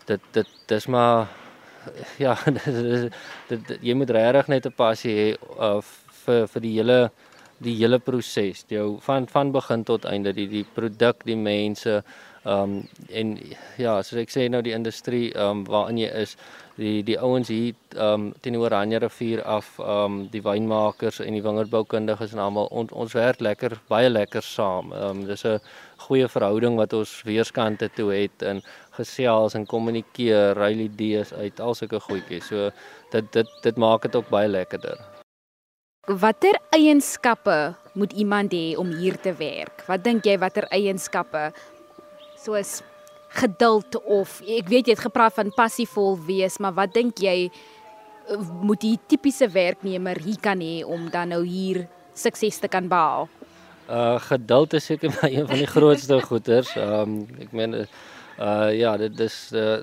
dit 0.07 0.21
dit 0.33 0.49
dis 0.69 0.87
maar 0.87 1.29
ja, 2.25 2.37
dit, 2.65 3.11
dit, 3.49 3.69
dit, 3.69 3.79
jy 3.83 3.95
moet 3.95 4.11
regtig 4.11 4.49
net 4.49 4.67
'n 4.67 4.77
passie 4.77 5.15
hê 5.15 5.29
uh, 5.59 5.81
vir 6.25 6.47
vir 6.47 6.63
die 6.63 6.75
hele 6.79 7.11
die 7.65 7.75
hele 7.79 7.99
proses, 7.99 8.65
jou 8.69 8.99
van 9.01 9.27
van 9.27 9.53
begin 9.53 9.85
tot 9.85 10.05
einde, 10.05 10.33
die 10.33 10.49
die 10.49 10.65
produk, 10.75 11.25
die 11.25 11.37
mense, 11.37 12.03
ehm 12.45 12.63
um, 12.63 12.89
en 13.09 13.39
ja, 13.81 14.03
soos 14.03 14.21
ek 14.21 14.33
sê 14.33 14.49
nou 14.53 14.61
die 14.63 14.75
industrie 14.77 15.31
ehm 15.33 15.63
um, 15.63 15.65
waarin 15.65 15.99
jy 15.99 16.11
is, 16.23 16.37
die 16.77 17.03
die 17.07 17.17
ouens 17.17 17.49
hier 17.49 17.73
ehm 17.95 18.27
um, 18.27 18.27
teenoor 18.45 18.67
Oranje 18.67 18.99
rivier 19.05 19.43
af, 19.43 19.79
ehm 19.79 20.05
um, 20.05 20.19
die 20.33 20.43
wynmakers 20.45 21.21
en 21.25 21.33
die 21.33 21.43
wingerdboukundiges 21.43 22.35
en 22.35 22.43
almal 22.45 22.69
on, 22.71 22.91
ons 22.93 23.17
werk 23.17 23.41
lekker 23.41 23.79
baie 23.89 24.11
lekker 24.11 24.43
saam. 24.43 24.93
Ehm 24.93 25.23
um, 25.23 25.25
dis 25.31 25.45
'n 25.45 25.61
goeie 26.07 26.29
verhouding 26.29 26.77
wat 26.77 26.93
ons 26.93 27.23
weerskante 27.25 27.89
toe 27.97 28.11
het 28.13 28.43
en 28.43 28.63
gesels 28.99 29.55
en 29.55 29.67
kommunikeer, 29.67 30.55
ry 30.59 30.73
idees 30.85 31.33
uit, 31.33 31.61
al 31.61 31.75
sulke 31.75 32.01
goedjies. 32.01 32.47
So 32.49 32.71
dit 33.13 33.33
dit 33.33 33.49
dit 33.63 33.77
maak 33.77 34.03
dit 34.03 34.17
ook 34.17 34.29
baie 34.29 34.49
lekkerder. 34.49 35.01
Watter 36.07 36.59
eienskappe 36.71 37.75
moet 37.95 38.13
iemand 38.13 38.53
hê 38.53 38.77
om 38.77 38.91
hier 38.93 39.17
te 39.17 39.33
werk? 39.33 39.87
Wat 39.87 40.05
dink 40.05 40.27
jy 40.29 40.35
watter 40.39 40.67
eienskappe 40.69 41.53
soos 42.45 42.83
geduld 43.35 43.97
of 44.05 44.39
ek 44.47 44.69
weet 44.71 44.89
jy 44.89 44.95
het 44.95 45.07
gepraat 45.07 45.35
van 45.35 45.51
passievol 45.55 46.19
wees, 46.27 46.61
maar 46.63 46.75
wat 46.77 46.95
dink 46.95 47.19
jy 47.23 47.49
eh, 47.49 48.39
moet 48.63 48.81
die 48.85 48.99
tipiese 49.11 49.49
werknemer 49.51 50.21
hier 50.23 50.39
kan 50.43 50.63
hê 50.63 50.85
om 50.87 51.09
dan 51.11 51.35
nou 51.35 51.43
hier 51.47 51.85
sukses 52.15 52.61
te 52.63 52.71
kan 52.71 52.89
behaal? 52.91 53.29
Uh 53.85 54.17
geduld 54.31 54.73
is 54.79 54.87
seker 54.89 55.13
maar 55.13 55.31
een 55.31 55.49
van 55.49 55.61
die 55.61 55.69
grootste 55.69 56.21
goeters. 56.29 56.77
Ehm 56.77 57.01
um, 57.03 57.43
ek 57.43 57.53
meen 57.53 57.75
uh 57.83 58.71
ja, 58.73 58.97
dit 58.97 59.21
is 59.21 59.51
uh 59.53 59.83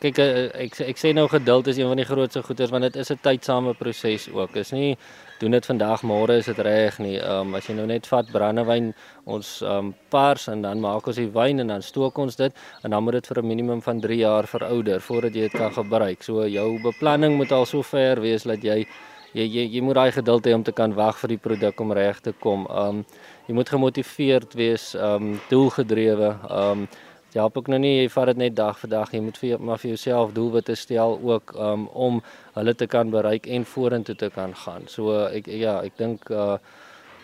kyk 0.00 0.18
ek 0.18 0.80
ek 0.80 0.98
sê 1.00 1.12
nou 1.14 1.28
geduld 1.28 1.66
is 1.66 1.78
een 1.78 1.88
van 1.88 2.00
die 2.00 2.08
grootste 2.08 2.42
goeters 2.42 2.70
want 2.70 2.82
dit 2.82 2.96
is 2.96 3.10
'n 3.10 3.18
tydsame 3.22 3.74
proses 3.74 4.28
ook. 4.32 4.56
Is 4.56 4.72
nie 4.72 4.96
doen 5.40 5.50
dit 5.50 5.66
vandag 5.66 6.02
môre 6.02 6.38
is 6.38 6.46
dit 6.46 6.58
reg 6.58 6.98
nie. 6.98 7.16
Ehm 7.18 7.48
um, 7.48 7.54
as 7.54 7.66
jy 7.66 7.74
nou 7.74 7.86
net 7.86 8.06
vat 8.06 8.26
brandewyn 8.32 8.92
ons 9.24 9.62
ehm 9.62 9.70
um, 9.70 9.94
pars 10.10 10.48
en 10.48 10.62
dan 10.62 10.80
maak 10.80 11.06
ons 11.06 11.16
die 11.16 11.30
wyn 11.30 11.60
en 11.60 11.72
dan 11.74 11.82
stook 11.82 12.18
ons 12.18 12.36
dit 12.36 12.52
en 12.82 12.90
dan 12.90 13.02
moet 13.04 13.18
dit 13.18 13.26
vir 13.26 13.42
'n 13.42 13.46
minimum 13.46 13.82
van 13.82 14.00
3 14.00 14.18
jaar 14.18 14.46
verouder 14.46 15.00
voordat 15.00 15.34
jy 15.34 15.40
dit 15.40 15.52
kan 15.52 15.72
gebruik. 15.72 16.22
So 16.22 16.46
jou 16.46 16.80
beplanning 16.82 17.36
moet 17.36 17.52
al 17.52 17.66
so 17.66 17.82
ver 17.82 18.20
wees 18.20 18.42
dat 18.42 18.62
jy 18.62 18.86
jy 19.34 19.46
jy, 19.46 19.64
jy 19.74 19.80
moet 19.82 19.94
daai 19.94 20.12
geduld 20.12 20.46
hê 20.46 20.54
om 20.54 20.62
te 20.62 20.72
kan 20.72 20.94
wag 20.94 21.18
vir 21.18 21.28
die 21.28 21.38
produk 21.38 21.80
om 21.80 21.92
reg 21.92 22.20
te 22.20 22.32
kom. 22.32 22.66
Ehm 22.70 22.88
um, 22.88 23.04
jy 23.48 23.54
moet 23.54 23.68
gemotiveerd 23.68 24.54
wees, 24.54 24.94
ehm 24.94 25.34
um, 25.34 25.40
doelgedrewe. 25.50 26.30
Ehm 26.50 26.70
um, 26.70 26.88
Dit 27.34 27.42
help 27.42 27.56
ook 27.58 27.66
nou 27.66 27.80
nie 27.82 27.96
jy 27.96 28.10
vat 28.14 28.28
dit 28.30 28.38
net 28.44 28.52
dag 28.54 28.76
vir 28.78 28.90
dag 28.92 29.10
jy 29.10 29.20
moet 29.26 29.38
vir 29.42 29.62
maar 29.66 29.80
vir 29.82 29.90
jouself 29.90 30.34
doelwitte 30.36 30.76
stel 30.78 31.16
ook 31.18 31.50
um, 31.58 31.88
om 31.90 32.20
hulle 32.54 32.74
te 32.78 32.86
kan 32.86 33.10
bereik 33.10 33.48
en 33.50 33.66
vorentoe 33.66 34.14
te 34.14 34.28
kan 34.30 34.54
gaan. 34.54 34.86
So 34.86 35.16
ek 35.26 35.50
ja, 35.50 35.80
ek 35.82 35.98
dink 35.98 36.30
uh 36.30 36.60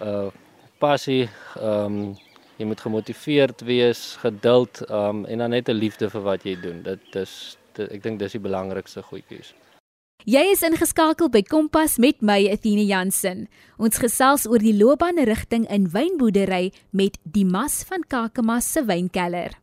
uh 0.02 0.32
passie 0.82 1.28
ehm 1.60 2.00
um, 2.00 2.16
jy 2.58 2.66
moet 2.66 2.82
gemotiveerd 2.82 3.62
wees, 3.70 4.02
geduld 4.24 4.82
ehm 4.88 5.22
um, 5.22 5.22
en 5.30 5.44
dan 5.44 5.54
net 5.54 5.70
'n 5.70 5.78
liefde 5.78 6.10
vir 6.10 6.26
wat 6.26 6.42
jy 6.42 6.56
doen. 6.58 6.82
Dit 6.82 7.14
is 7.14 7.56
dit, 7.78 7.86
ek 7.86 8.02
dink 8.02 8.18
dis 8.18 8.32
die 8.32 8.42
belangrikste 8.42 9.06
goedjies. 9.06 9.54
Jy 10.26 10.42
is 10.50 10.66
ingeskakel 10.66 11.30
by 11.30 11.42
Kompas 11.42 11.98
met 11.98 12.18
my 12.20 12.50
Athena 12.50 12.82
Jansen. 12.82 13.46
Ons 13.78 14.02
gesels 14.02 14.50
oor 14.50 14.58
die 14.58 14.74
loopbaanrigting 14.74 15.70
in 15.70 15.86
wynboerdery 15.94 16.72
met 16.90 17.18
Dimas 17.22 17.84
van 17.84 18.02
Kakamas 18.02 18.72
se 18.72 18.84
wynkelder. 18.84 19.59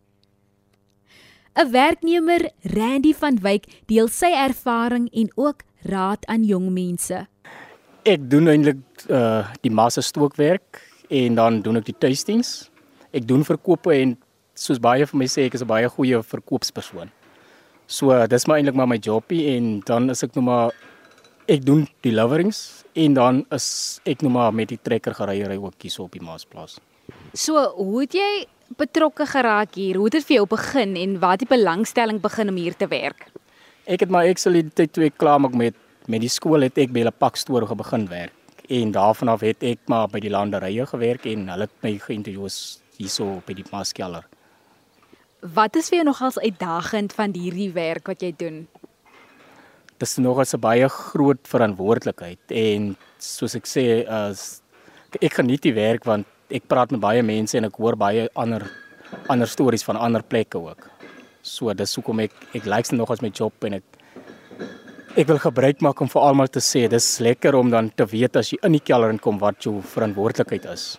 'n 1.58 1.72
Werknemer, 1.72 2.52
Randy 2.62 3.14
van 3.18 3.40
Wyk, 3.42 3.66
deel 3.90 4.08
sy 4.08 4.30
ervaring 4.30 5.08
en 5.10 5.32
ook 5.36 5.64
raad 5.90 6.26
aan 6.30 6.44
jong 6.46 6.70
mense. 6.70 7.24
Ek 8.06 8.30
doen 8.30 8.48
eintlik 8.48 9.08
uh 9.10 9.48
die 9.66 9.74
massa 9.74 10.02
stookwerk 10.06 10.82
en 11.10 11.36
dan 11.36 11.62
doen 11.66 11.80
ek 11.82 11.90
die 11.90 11.98
tastings. 11.98 12.70
Ek 13.12 13.26
doen 13.26 13.42
verkope 13.44 13.96
en 13.96 14.18
soos 14.54 14.78
baie 14.80 15.08
van 15.10 15.20
my 15.20 15.26
sê 15.26 15.48
ek 15.48 15.58
is 15.58 15.64
'n 15.64 15.68
baie 15.68 15.90
goeie 15.90 16.22
verkoopspersoon. 16.22 17.10
So 17.88 18.28
dis 18.28 18.46
maar 18.46 18.58
eintlik 18.58 18.76
maar 18.76 18.88
my 18.88 19.00
jobie 19.02 19.58
en 19.58 19.82
dan 19.86 20.10
is 20.10 20.24
ek 20.24 20.36
nou 20.36 20.46
maar 20.46 20.72
ek 21.48 21.66
doen 21.66 21.88
deliverings 22.04 22.84
en 22.94 23.14
dan 23.14 23.46
is 23.52 24.00
ek 24.06 24.22
nou 24.22 24.32
maar 24.32 24.54
met 24.54 24.70
die 24.70 24.80
trekker 24.82 25.14
geryery 25.14 25.58
ook 25.58 25.82
hier 25.82 25.92
so 25.92 26.04
op 26.04 26.12
die 26.12 26.22
Maasplaas. 26.22 26.80
So, 27.34 27.56
hoe 27.76 28.02
het 28.02 28.14
jy 28.14 28.46
betrokke 28.76 29.26
geraak 29.26 29.76
hier? 29.76 29.96
Hoe 29.96 30.06
het 30.06 30.20
dit 30.20 30.26
vir 30.26 30.36
jou 30.36 30.48
begin 30.48 30.96
en 30.96 31.18
het 31.22 31.40
die 31.40 31.48
belangstelling 31.48 32.22
begin 32.22 32.50
om 32.50 32.56
hier 32.56 32.76
te 32.76 32.88
werk? 32.88 33.30
Ek 33.88 34.00
het 34.00 34.10
maar 34.10 34.28
ekseliteit 34.28 34.92
toe 34.94 35.06
ek 35.08 35.18
klaar 35.18 35.40
maak 35.40 35.56
met 35.56 35.76
met 36.08 36.22
die 36.24 36.32
skool 36.32 36.64
het 36.64 36.78
ek 36.78 36.92
by 36.96 37.04
'n 37.04 37.12
pakstoor 37.20 37.68
begin 37.76 38.08
werk 38.08 38.34
en 38.70 38.92
daarvan 38.92 39.28
af 39.28 39.42
het 39.42 39.64
ek 39.64 39.80
maar 39.88 40.08
by 40.08 40.20
die 40.20 40.30
landerye 40.30 40.86
gewerk 40.86 41.26
en 41.26 41.48
hulle 41.48 41.68
het 41.68 41.84
my 41.84 41.98
geïnterview 42.00 42.48
hierso 42.98 43.42
by 43.46 43.54
die 43.54 43.66
Maskeller. 43.72 44.24
Wat 45.42 45.76
is 45.76 45.90
vir 45.90 45.98
jou 45.98 46.06
nogals 46.06 46.40
uitdagend 46.40 47.14
van 47.14 47.34
hierdie 47.34 47.72
werk 47.74 48.08
wat 48.08 48.22
jy 48.22 48.34
doen? 48.38 48.68
Dit 49.98 50.08
is 50.08 50.18
nogals 50.18 50.54
'n 50.54 50.60
baie 50.60 50.90
groot 50.90 51.48
verantwoordelikheid 51.48 52.52
en 52.52 52.98
soos 53.20 53.56
ek 53.56 53.66
sê 53.66 54.08
as 54.08 54.62
ek 55.22 55.34
geniet 55.34 55.62
die 55.62 55.74
werk 55.74 56.04
want 56.06 56.26
ek 56.50 56.68
praat 56.68 56.92
met 56.92 57.01
baie 57.04 57.24
mense 57.24 57.58
en 57.58 57.68
ek 57.68 57.80
hoor 57.82 57.98
baie 58.00 58.27
ander 58.36 58.68
ander 59.32 59.48
stories 59.48 59.86
van 59.88 60.00
ander 60.00 60.24
plekke 60.24 60.60
ook. 60.60 60.89
So 61.42 61.74
dis 61.74 61.96
hoekom 61.96 62.25
ek 62.25 62.36
ek 62.56 62.66
like 62.66 62.96
nog 62.96 63.12
as 63.12 63.24
my 63.24 63.32
job 63.32 63.54
en 63.63 63.80
ek 63.80 63.84
ek 65.18 65.27
wil 65.27 65.39
gebruik 65.42 65.82
maak 65.82 66.01
om 66.01 66.10
vir 66.12 66.22
almal 66.22 66.51
te 66.51 66.62
sê 66.62 66.86
dis 66.92 67.18
lekker 67.24 67.56
om 67.56 67.72
dan 67.74 67.89
te 67.89 68.06
weet 68.06 68.38
as 68.38 68.51
jy 68.54 68.60
in 68.63 68.77
die 68.77 68.84
kelder 68.84 69.13
inkom 69.16 69.39
wat 69.42 69.63
jou 69.66 69.80
verantwoordelikheid 69.82 70.68
is. 70.72 70.96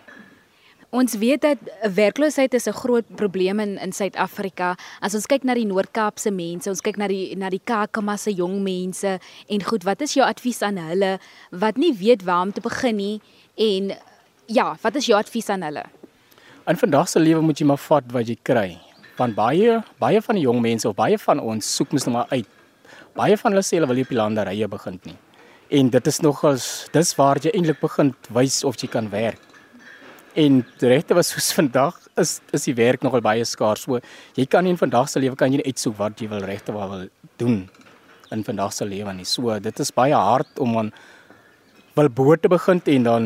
Ons 0.89 1.13
weet 1.21 1.43
dat 1.45 1.59
werkloosheid 1.93 2.53
is 2.53 2.67
'n 2.67 2.73
groot 2.73 3.05
probleem 3.15 3.59
in 3.59 3.77
in 3.77 3.91
Suid-Afrika. 3.93 4.75
As 5.01 5.13
ons 5.13 5.27
kyk 5.27 5.43
na 5.43 5.53
die 5.53 5.65
Noord-Kaapse 5.65 6.31
mense, 6.31 6.69
ons 6.69 6.81
kyk 6.81 6.97
na 6.97 7.07
die 7.07 7.35
na 7.35 7.49
die 7.49 7.61
Kakama 7.63 8.17
se 8.17 8.31
jong 8.31 8.63
mense 8.63 9.19
en 9.47 9.63
goed, 9.63 9.83
wat 9.83 10.01
is 10.01 10.13
jou 10.13 10.25
advies 10.25 10.61
aan 10.61 10.77
hulle 10.77 11.19
wat 11.51 11.77
nie 11.77 11.93
weet 11.93 12.23
waar 12.23 12.41
om 12.41 12.51
te 12.51 12.61
begin 12.61 12.95
nie 12.95 13.21
en 13.55 13.93
ja, 14.49 14.73
wat 14.81 14.95
is 14.95 15.07
jou 15.09 15.17
advies 15.19 15.49
aan 15.49 15.63
hulle? 15.65 15.85
In 16.69 16.77
vandag 16.77 17.09
se 17.09 17.21
lewe 17.21 17.41
moet 17.45 17.59
jy 17.59 17.67
maar 17.69 17.81
vat 17.81 18.07
wat 18.13 18.29
jy 18.29 18.37
kry. 18.45 18.69
Want 19.19 19.35
baie 19.37 19.79
baie 20.01 20.21
van 20.23 20.37
die 20.37 20.45
jong 20.45 20.61
mense 20.63 20.87
of 20.89 20.97
baie 20.97 21.17
van 21.21 21.41
ons 21.41 21.75
soek 21.77 21.93
mos 21.93 22.07
nou 22.07 22.15
maar 22.17 22.31
uit. 22.33 22.47
Baie 23.17 23.37
van 23.37 23.53
hulle 23.53 23.65
sê 23.65 23.77
hulle 23.77 23.89
wil 23.89 23.99
nie 23.99 24.05
op 24.07 24.13
die 24.13 24.19
landerye 24.19 24.69
begin 24.71 24.99
nie. 25.05 25.17
En 25.79 25.91
dit 25.93 26.09
is 26.11 26.21
nogals 26.25 26.67
dis 26.93 27.13
waar 27.17 27.41
jy 27.41 27.53
eintlik 27.53 27.81
begin 27.81 28.13
wys 28.33 28.63
of 28.65 28.79
jy 28.81 28.89
kan 28.89 29.09
werk. 29.13 29.41
En 30.39 30.61
regte 30.81 31.17
was 31.17 31.31
soos 31.33 31.51
vandag 31.57 31.97
is 32.17 32.39
is 32.53 32.65
die 32.69 32.77
werk 32.77 33.05
nogal 33.05 33.21
baie 33.25 33.45
skaars. 33.45 33.85
So 33.85 34.01
jy 34.37 34.45
kan 34.45 34.65
nie 34.65 34.73
in 34.73 34.81
vandag 34.81 35.09
se 35.09 35.21
lewe 35.21 35.37
kan 35.37 35.53
jy 35.53 35.61
uitsoek 35.65 35.97
wat 35.99 36.21
jy 36.21 36.29
wil 36.31 36.45
regte 36.45 36.73
wil 36.75 37.07
doen 37.37 37.63
in 38.31 38.43
vandag 38.45 38.73
se 38.73 38.85
lewe 38.85 39.13
nie. 39.13 39.25
So 39.25 39.59
dit 39.59 39.79
is 39.79 39.93
baie 39.93 40.15
hard 40.15 40.59
om 40.59 40.77
aan 40.77 40.93
wil 41.95 42.09
bo 42.09 42.35
te 42.35 42.49
begin 42.51 42.81
en 42.85 43.03
dan 43.03 43.23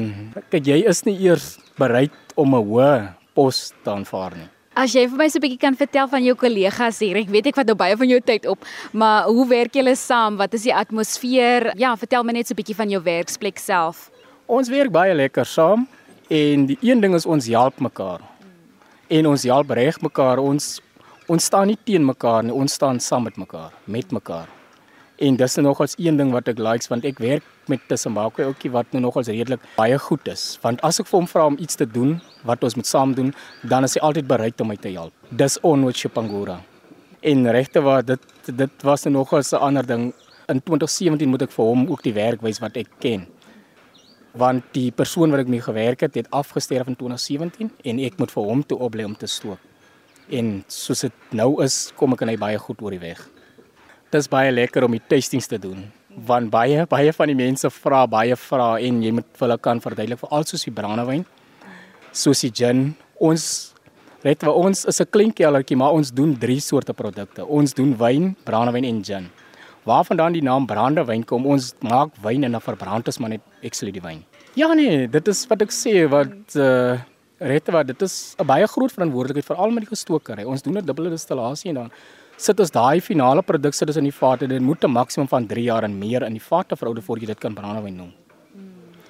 kyk 0.51 0.67
jy 0.67 0.79
is 0.89 1.03
nie 1.05 1.17
eers 1.25 1.57
bereid 1.77 2.11
om 2.35 2.55
'n 2.55 2.63
hoë 2.63 3.13
pos 3.35 3.73
te 3.83 3.89
aanvaar 3.89 4.35
nie. 4.35 4.49
As 4.75 4.93
jy 4.95 5.05
vir 5.07 5.17
my 5.17 5.27
so 5.29 5.37
'n 5.37 5.41
bietjie 5.41 5.59
kan 5.59 5.75
vertel 5.75 6.07
van 6.07 6.23
jou 6.23 6.35
kollegas 6.35 6.99
hier. 6.99 7.17
Ek 7.17 7.29
weet 7.29 7.47
ek 7.47 7.55
vat 7.55 7.67
nou 7.67 7.75
baie 7.75 7.95
van 7.95 8.09
jou 8.09 8.19
tyd 8.19 8.45
op, 8.45 8.65
maar 8.91 9.25
hoe 9.25 9.47
werk 9.47 9.73
julle 9.73 9.95
saam? 9.95 10.37
Wat 10.37 10.53
is 10.53 10.63
die 10.63 10.73
atmosfeer? 10.73 11.73
Ja, 11.77 11.95
vertel 11.95 12.23
my 12.23 12.33
net 12.33 12.47
so 12.47 12.53
'n 12.53 12.57
bietjie 12.57 12.75
van 12.75 12.89
jou 12.89 13.01
werksplek 13.01 13.59
self. 13.59 14.09
Ons 14.47 14.69
werk 14.69 14.91
baie 14.91 15.13
lekker 15.13 15.45
saam 15.45 15.87
en 16.29 16.65
die 16.65 16.77
een 16.81 17.01
ding 17.01 17.13
is 17.13 17.25
ons 17.25 17.47
help 17.47 17.79
mekaar. 17.79 18.21
En 19.09 19.27
ons 19.27 19.43
help 19.43 19.69
reg 19.69 20.01
mekaar. 20.01 20.39
Ons 20.39 20.81
ons 21.27 21.43
staan 21.43 21.67
nie 21.67 21.77
teen 21.85 22.05
mekaar 22.05 22.43
nie, 22.43 22.53
ons 22.53 22.73
staan 22.73 22.99
saam 22.99 23.23
met 23.23 23.37
mekaar, 23.37 23.71
met 23.85 24.11
mekaar. 24.11 24.47
En 25.21 25.35
dis 25.35 25.55
nog 25.55 25.81
as 25.81 25.93
een 25.97 26.17
ding 26.17 26.31
wat 26.33 26.47
ek 26.49 26.57
likes 26.57 26.89
want 26.89 27.05
ek 27.05 27.19
werk 27.21 27.45
met 27.69 27.81
Tsimbaku 27.87 28.47
ookie 28.47 28.71
wat 28.73 28.89
nou 28.91 29.03
nogals 29.03 29.29
redelik 29.29 29.61
baie 29.77 29.97
goed 30.01 30.27
is. 30.27 30.57
Want 30.63 30.81
as 30.81 30.97
ek 30.99 31.07
vir 31.07 31.19
hom 31.19 31.27
vra 31.29 31.45
om 31.51 31.57
iets 31.61 31.77
te 31.77 31.85
doen 31.85 32.15
wat 32.49 32.63
ons 32.65 32.73
moet 32.75 32.89
saam 32.89 33.13
doen, 33.13 33.29
dan 33.61 33.85
is 33.85 33.93
hy 33.93 34.01
altyd 34.01 34.27
bereid 34.27 34.61
om 34.61 34.71
my 34.73 34.77
te 34.81 34.89
help. 34.95 35.13
Dis 35.29 35.59
onwat 35.61 35.99
Chipangura. 36.01 36.57
En 37.21 37.45
regte 37.53 37.83
waar 37.85 38.01
dit 38.03 38.25
dit 38.49 38.83
was 38.83 39.05
nou 39.05 39.13
nogals 39.13 39.53
'n 39.53 39.61
ander 39.61 39.85
ding. 39.85 40.13
In 40.49 40.61
2017 40.61 41.29
moet 41.29 41.41
ek 41.41 41.51
vir 41.51 41.65
hom 41.65 41.87
ook 41.87 42.03
die 42.03 42.13
werk 42.13 42.41
wys 42.41 42.59
wat 42.59 42.77
ek 42.77 42.89
ken. 42.99 43.27
Want 44.33 44.63
die 44.73 44.91
persoon 44.91 45.29
wat 45.29 45.39
ek 45.39 45.47
mee 45.47 45.61
gewerk 45.61 45.99
het, 46.01 46.15
het 46.15 46.31
afgesterf 46.31 46.87
in 46.87 46.95
2017 46.95 47.71
en 47.83 47.99
ek 47.99 48.17
moet 48.17 48.31
vir 48.31 48.43
hom 48.43 48.65
toe 48.65 48.79
oplei 48.79 49.05
om 49.05 49.15
te 49.15 49.27
stoop. 49.27 49.59
En 50.29 50.63
soos 50.67 51.01
dit 51.01 51.13
nou 51.31 51.63
is, 51.63 51.91
kom 51.95 52.13
ek 52.13 52.21
en 52.21 52.27
hy 52.27 52.37
baie 52.37 52.57
goed 52.57 52.81
oor 52.81 52.91
die 52.91 52.99
weg 52.99 53.29
dis 54.13 54.29
baie 54.31 54.51
lekker 54.51 54.85
om 54.85 54.95
die 54.95 55.03
tastings 55.09 55.49
te 55.51 55.59
doen. 55.59 55.83
Want 56.29 56.51
baie 56.53 56.85
baie 56.89 57.13
van 57.13 57.27
die 57.27 57.37
mense 57.37 57.69
vra 57.73 58.05
baie 58.07 58.35
vra 58.37 58.75
en 58.79 59.01
jy 59.03 59.11
moet 59.11 59.29
vir 59.33 59.47
hulle 59.47 59.57
kan 59.57 59.81
verduidelik 59.81 60.21
vir 60.21 60.35
al 60.37 60.45
soos 60.45 60.65
die 60.67 60.73
brandewyn 60.73 61.25
soos 62.13 62.43
die 62.45 62.51
gin. 62.53 62.93
Ons 63.19 63.73
weet 64.23 64.45
wat 64.45 64.55
ons 64.55 64.85
is 64.85 65.01
'n 65.01 65.09
klein 65.11 65.33
kellertjie 65.33 65.77
maar 65.77 65.93
ons 65.93 66.11
doen 66.11 66.37
drie 66.37 66.59
soorte 66.59 66.93
produkte. 66.93 67.45
Ons 67.45 67.73
doen 67.73 67.97
wyn 67.97 68.35
brandewyn 68.45 68.85
en 68.85 69.03
gin. 69.03 69.29
Waarvandaan 69.85 70.33
die 70.33 70.41
naam 70.41 70.65
brandewyn 70.65 71.25
kom 71.25 71.45
ons 71.45 71.73
maak 71.81 72.11
wyn 72.21 72.43
en 72.43 72.51
dan 72.51 72.61
verbrand 72.61 73.07
ons 73.07 73.19
maar 73.19 73.29
net 73.29 73.41
eksel 73.61 73.91
die 73.91 74.01
wyn. 74.01 74.23
Ja 74.55 74.73
nee, 74.73 75.07
dit 75.07 75.27
is 75.27 75.47
wat 75.47 75.61
ek 75.61 75.71
sê 75.71 76.07
wat 76.09 76.55
uh 76.55 76.99
rette 77.43 77.71
wat 77.71 77.87
dit 77.87 78.01
is 78.01 78.35
'n 78.39 78.45
baie 78.45 78.67
groot 78.67 78.91
verantwoordelikheid 78.91 79.45
veral 79.45 79.71
met 79.71 79.83
die 79.83 79.95
gestokery. 79.95 80.43
Ons 80.43 80.61
doen 80.61 80.77
'n 80.77 80.85
dubbele 80.85 81.09
distillasie 81.09 81.69
en 81.69 81.75
dan 81.75 81.91
sit 82.37 82.59
ons 82.59 82.71
daai 82.71 83.01
finale 83.01 83.41
produk 83.41 83.73
sit 83.73 83.87
ons 83.87 83.97
in 83.97 84.03
die 84.03 84.19
vate. 84.19 84.47
Dit 84.47 84.61
moet 84.61 84.83
'n 84.83 84.91
maksimum 84.91 85.27
van 85.27 85.47
3 85.47 85.63
jaar 85.63 85.83
en 85.83 85.99
meer 85.99 86.23
in 86.23 86.33
die 86.33 86.41
vate 86.41 86.75
verhou 86.75 87.01
voor 87.01 87.19
jy 87.19 87.25
dit 87.25 87.39
kan 87.39 87.53
brandewyn 87.53 87.95
noem. 87.95 88.13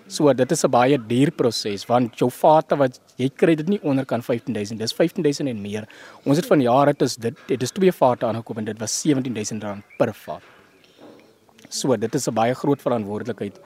So 0.07 0.33
dit 0.33 0.51
is 0.51 0.63
'n 0.63 0.69
baie 0.69 0.97
duur 0.97 1.31
proses 1.31 1.85
want 1.85 2.17
jou 2.19 2.29
vate 2.29 2.75
wat 2.75 2.99
jy 3.17 3.29
kry 3.29 3.55
dit 3.55 3.67
nie 3.67 3.79
onder 3.83 4.05
kan 4.05 4.21
15000. 4.21 4.77
Dis 4.79 4.93
15000 4.93 5.49
en 5.49 5.61
meer. 5.61 5.87
Ons 6.25 6.37
het 6.37 6.45
van 6.45 6.61
jare 6.61 6.93
dit 6.93 7.01
is 7.01 7.15
dit 7.15 7.35
dit 7.47 7.61
is 7.61 7.71
twee 7.71 7.91
vate 7.91 8.25
aangekoop 8.25 8.57
en 8.57 8.65
dit 8.65 8.79
was 8.79 9.01
17000 9.01 9.63
rand 9.63 9.83
per 9.97 10.13
vat. 10.13 10.41
So 11.69 11.95
dit 11.97 12.15
is 12.15 12.27
'n 12.27 12.33
baie 12.33 12.53
groot 12.53 12.81
verantwoordelikheid 12.81 13.59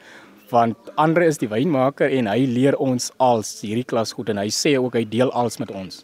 want 0.51 0.77
Andre 0.95 1.25
is 1.27 1.37
die 1.41 1.49
wynmaker 1.51 2.09
en 2.11 2.27
hy 2.31 2.45
leer 2.49 2.75
ons 2.81 3.11
als 3.23 3.61
hierdie 3.61 3.85
klas 3.87 4.13
goed 4.15 4.29
en 4.33 4.39
hy 4.41 4.49
sê 4.53 4.77
ook 4.79 4.95
hy 4.99 5.05
deel 5.07 5.31
alles 5.31 5.59
met 5.61 5.71
ons. 5.71 6.03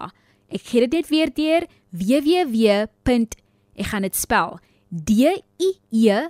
Ek 0.49 0.61
gee 0.65 0.81
dit 0.87 0.93
net 0.97 1.07
weer 1.13 1.29
deur 1.33 1.63
www. 1.95 2.87
Ek 3.79 3.87
gaan 3.93 4.03
dit 4.03 4.15
spel. 4.17 4.59
D 4.89 5.09
I 5.61 5.77
E 5.93 6.29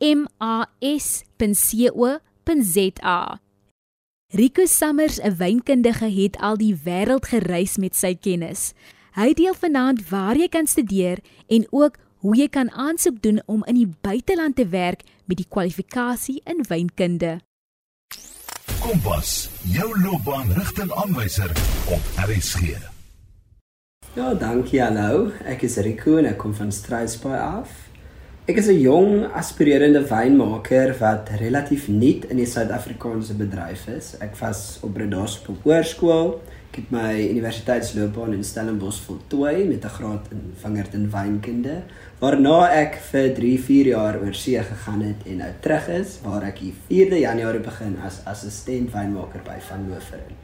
M 0.00 0.26
A 0.40 0.66
S.co.za. 0.80 2.16
Rico 4.34 4.66
Summers, 4.66 5.20
'n 5.20 5.36
wynkundige, 5.36 6.10
het 6.22 6.36
al 6.38 6.56
die 6.56 6.74
wêreld 6.84 7.26
gereis 7.26 7.76
met 7.76 7.96
sy 7.96 8.14
kennis. 8.14 8.72
Hy 9.14 9.32
deel 9.32 9.54
vanaand 9.54 10.08
waar 10.08 10.36
jy 10.36 10.48
kan 10.48 10.66
studeer 10.66 11.18
en 11.46 11.66
ook 11.70 11.94
hoe 12.18 12.36
jy 12.36 12.48
kan 12.48 12.70
aansoek 12.70 13.22
doen 13.22 13.42
om 13.46 13.64
in 13.64 13.74
die 13.74 13.94
buiteland 14.00 14.56
te 14.56 14.68
werk 14.68 15.02
met 15.24 15.36
die 15.36 15.46
kwalifikasie 15.48 16.40
in 16.44 16.64
wynkunde. 16.68 17.40
Kompas, 18.80 19.48
jou 19.62 20.00
loopbaanrigtingaanwyser 20.00 21.50
op 21.86 22.02
RSG. 22.26 22.60
Ja, 24.14 24.34
dankie 24.34 24.82
hallo. 24.82 25.30
Ek 25.44 25.62
is 25.62 25.76
Rico 25.76 26.16
en 26.16 26.24
ek 26.24 26.38
kom 26.38 26.54
van 26.54 26.72
Struisbaai 26.72 27.38
af. 27.38 27.85
Ek 28.46 28.60
is 28.62 28.68
'n 28.70 28.78
jong 28.78 29.24
aspirerende 29.34 30.06
wynmaker 30.06 30.94
wat 31.00 31.30
relatief 31.40 31.88
nuut 31.88 32.28
in 32.30 32.36
die 32.38 32.46
Suid-Afrikaanse 32.46 33.34
bedryf 33.34 33.88
is. 33.88 34.14
Ek 34.22 34.36
was 34.38 34.78
op 34.86 34.94
Bredasdorp 34.94 35.48
op 35.48 35.64
hoërskool. 35.64 36.28
Ek 36.70 36.76
het 36.76 36.92
my 36.94 37.26
universiteitsloopbaan 37.26 38.36
in 38.38 38.44
Stellenbosch 38.44 39.02
voltooi 39.02 39.64
met 39.64 39.82
'n 39.84 39.96
graad 39.98 40.30
in 40.30 40.54
vingerd 40.62 40.94
in 40.94 41.10
wynkunde, 41.10 41.82
waarna 42.20 42.70
ek 42.70 42.94
vir 43.10 43.34
3-4 43.34 43.86
jaar 43.86 44.20
oor 44.22 44.34
see 44.34 44.62
gegaan 44.62 45.02
het 45.02 45.26
en 45.26 45.36
nou 45.36 45.52
terug 45.60 45.88
is 45.88 46.20
waar 46.22 46.42
ek 46.42 46.60
die 46.60 46.74
4de 46.88 47.18
Januarie 47.18 47.60
begin 47.60 47.98
as 48.06 48.20
assistent 48.24 48.92
wynmaker 48.92 49.42
by 49.42 49.58
Van 49.58 49.88
Nooveren. 49.88 50.38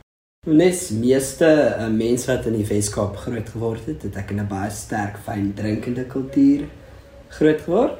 Nes 0.47 0.91
meeste 0.91 1.77
uh, 1.79 1.89
mense 1.89 2.27
wat 2.27 2.47
in 2.47 2.57
die 2.57 2.67
Weskaap 2.67 3.17
groot 3.17 3.49
geword 3.49 3.87
het, 3.87 4.03
het 4.03 4.17
ek 4.17 4.31
in 4.31 4.41
'n 4.41 4.49
baie 4.49 4.71
sterk 4.71 5.19
fyn 5.25 5.55
drinkende 5.55 6.05
kultuur 6.05 6.67
groot 7.39 7.65
geword. 7.65 7.99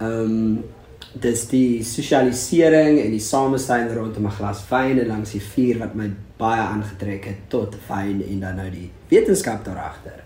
Ehm 0.00 0.36
um, 0.36 0.64
dis 1.12 1.40
die 1.50 1.82
sosialisering 1.82 3.00
en 3.02 3.10
die 3.10 3.22
samesyn 3.24 3.88
rondom 3.96 4.26
'n 4.26 4.36
glas 4.38 4.60
wyn 4.70 4.98
en 4.98 5.08
langs 5.08 5.32
die 5.32 5.42
vuur 5.42 5.78
wat 5.78 5.94
my 5.94 6.10
baie 6.38 6.60
aangetrek 6.60 7.24
het 7.24 7.40
tot 7.48 7.74
wyn 7.88 8.22
en 8.22 8.40
dan 8.40 8.56
nou 8.56 8.70
die 8.70 8.90
wetenskap 9.08 9.64
daar 9.64 9.80
agter. 9.90 10.22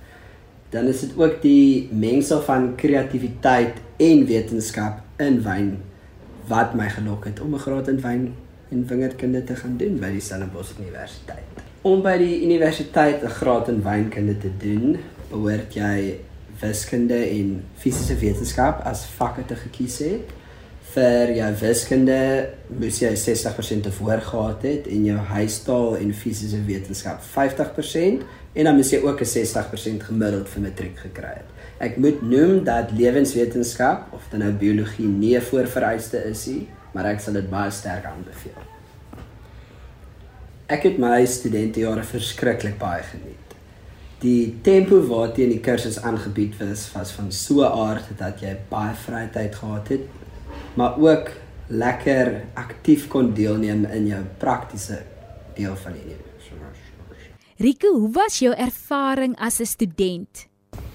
Dan 0.71 0.87
is 0.87 1.01
dit 1.01 1.17
ook 1.17 1.43
die 1.43 1.89
mengsel 1.93 2.43
van 2.43 2.75
kreatiwiteit 2.77 3.81
en 3.97 4.27
wetenskap 4.27 5.01
in 5.17 5.43
wyn 5.43 5.79
wat 6.49 6.75
my 6.75 6.89
gelok 6.89 7.25
het 7.25 7.41
om 7.41 7.55
'n 7.55 7.59
graad 7.59 7.89
in 7.89 8.01
wyn 8.01 8.35
en 8.71 8.87
wingerdkunde 8.87 9.45
te 9.45 9.57
gaan 9.57 9.77
doen 9.77 9.99
by 9.99 10.11
die 10.11 10.21
Stellenbosch 10.21 10.79
Universiteit. 10.79 11.63
Om 11.83 12.03
by 12.03 12.17
die 12.19 12.43
universiteit 12.45 13.23
'n 13.23 13.29
graad 13.41 13.69
in 13.69 13.83
wynkunde 13.83 14.39
te 14.39 14.51
doen, 14.59 14.99
behoort 15.31 15.75
jy 15.75 16.19
wiskunde 16.65 17.21
en 17.29 17.61
fisiese 17.81 18.17
wetenskap 18.21 18.81
as 18.89 19.05
vakke 19.19 19.45
te 19.51 19.59
gekies 19.67 20.01
het 20.05 20.33
vir 20.95 21.33
jou 21.35 21.49
wiskunde 21.59 22.19
moes 22.79 23.01
jy 23.03 23.11
60% 23.19 23.87
te 23.87 23.93
voor 23.97 24.21
gehad 24.23 24.67
het 24.69 24.87
en 24.91 25.07
jou 25.09 25.19
huistaal 25.33 25.97
en 25.99 26.13
fisiese 26.15 26.61
wetenskap 26.69 27.23
50% 27.35 28.23
en 28.55 28.69
dan 28.69 28.79
moes 28.79 28.93
jy 28.95 29.01
ook 29.03 29.21
'n 29.21 29.31
60% 29.33 30.07
gemiddeld 30.09 30.49
vir 30.49 30.63
matriek 30.63 30.99
gekry 30.99 31.35
het. 31.41 31.51
Ek 31.81 31.97
moet 31.97 32.23
noem 32.23 32.65
dat 32.65 32.93
lewenswetenskap 32.93 34.13
of 34.13 34.23
dan 34.31 34.41
nou 34.41 34.53
biologie 34.53 35.07
nie 35.07 35.37
'n 35.37 35.43
voorvereiste 35.43 36.19
is 36.31 36.47
nie, 36.47 36.69
maar 36.93 37.05
ek 37.05 37.21
sal 37.21 37.33
dit 37.33 37.51
baie 37.51 37.71
sterk 37.71 38.05
aanbeveel. 38.05 38.63
Ek 40.67 40.83
het 40.83 40.99
my 40.99 41.27
studentejare 41.27 42.03
verskriklik 42.03 42.79
baie 42.79 43.03
geniet. 43.03 43.44
Die 44.25 44.55
tempo 44.65 44.99
waarteen 45.07 45.51
die 45.53 45.61
kursus 45.61 46.01
aangebied 46.01 46.57
was, 46.59 46.89
was 46.95 47.13
van 47.13 47.33
so 47.33 47.61
'n 47.61 47.73
aard 47.89 48.07
dat 48.19 48.41
jy 48.41 48.57
baie 48.71 48.95
vrye 48.95 49.29
tyd 49.31 49.55
gehad 49.55 49.89
het 49.89 50.05
maar 50.75 50.99
ook 50.99 51.31
lekker 51.67 52.45
aktief 52.55 53.07
kon 53.09 53.33
deelneem 53.35 53.85
in 53.85 54.07
jou 54.07 54.23
praktiese 54.39 55.03
deel 55.55 55.77
van 55.77 55.93
die 55.93 56.07
lewe. 56.07 56.23
Rico, 57.57 57.93
hoe 57.95 58.11
was 58.13 58.39
jou 58.43 58.55
ervaring 58.55 59.37
as 59.39 59.61
'n 59.61 59.67
student? 59.67 60.47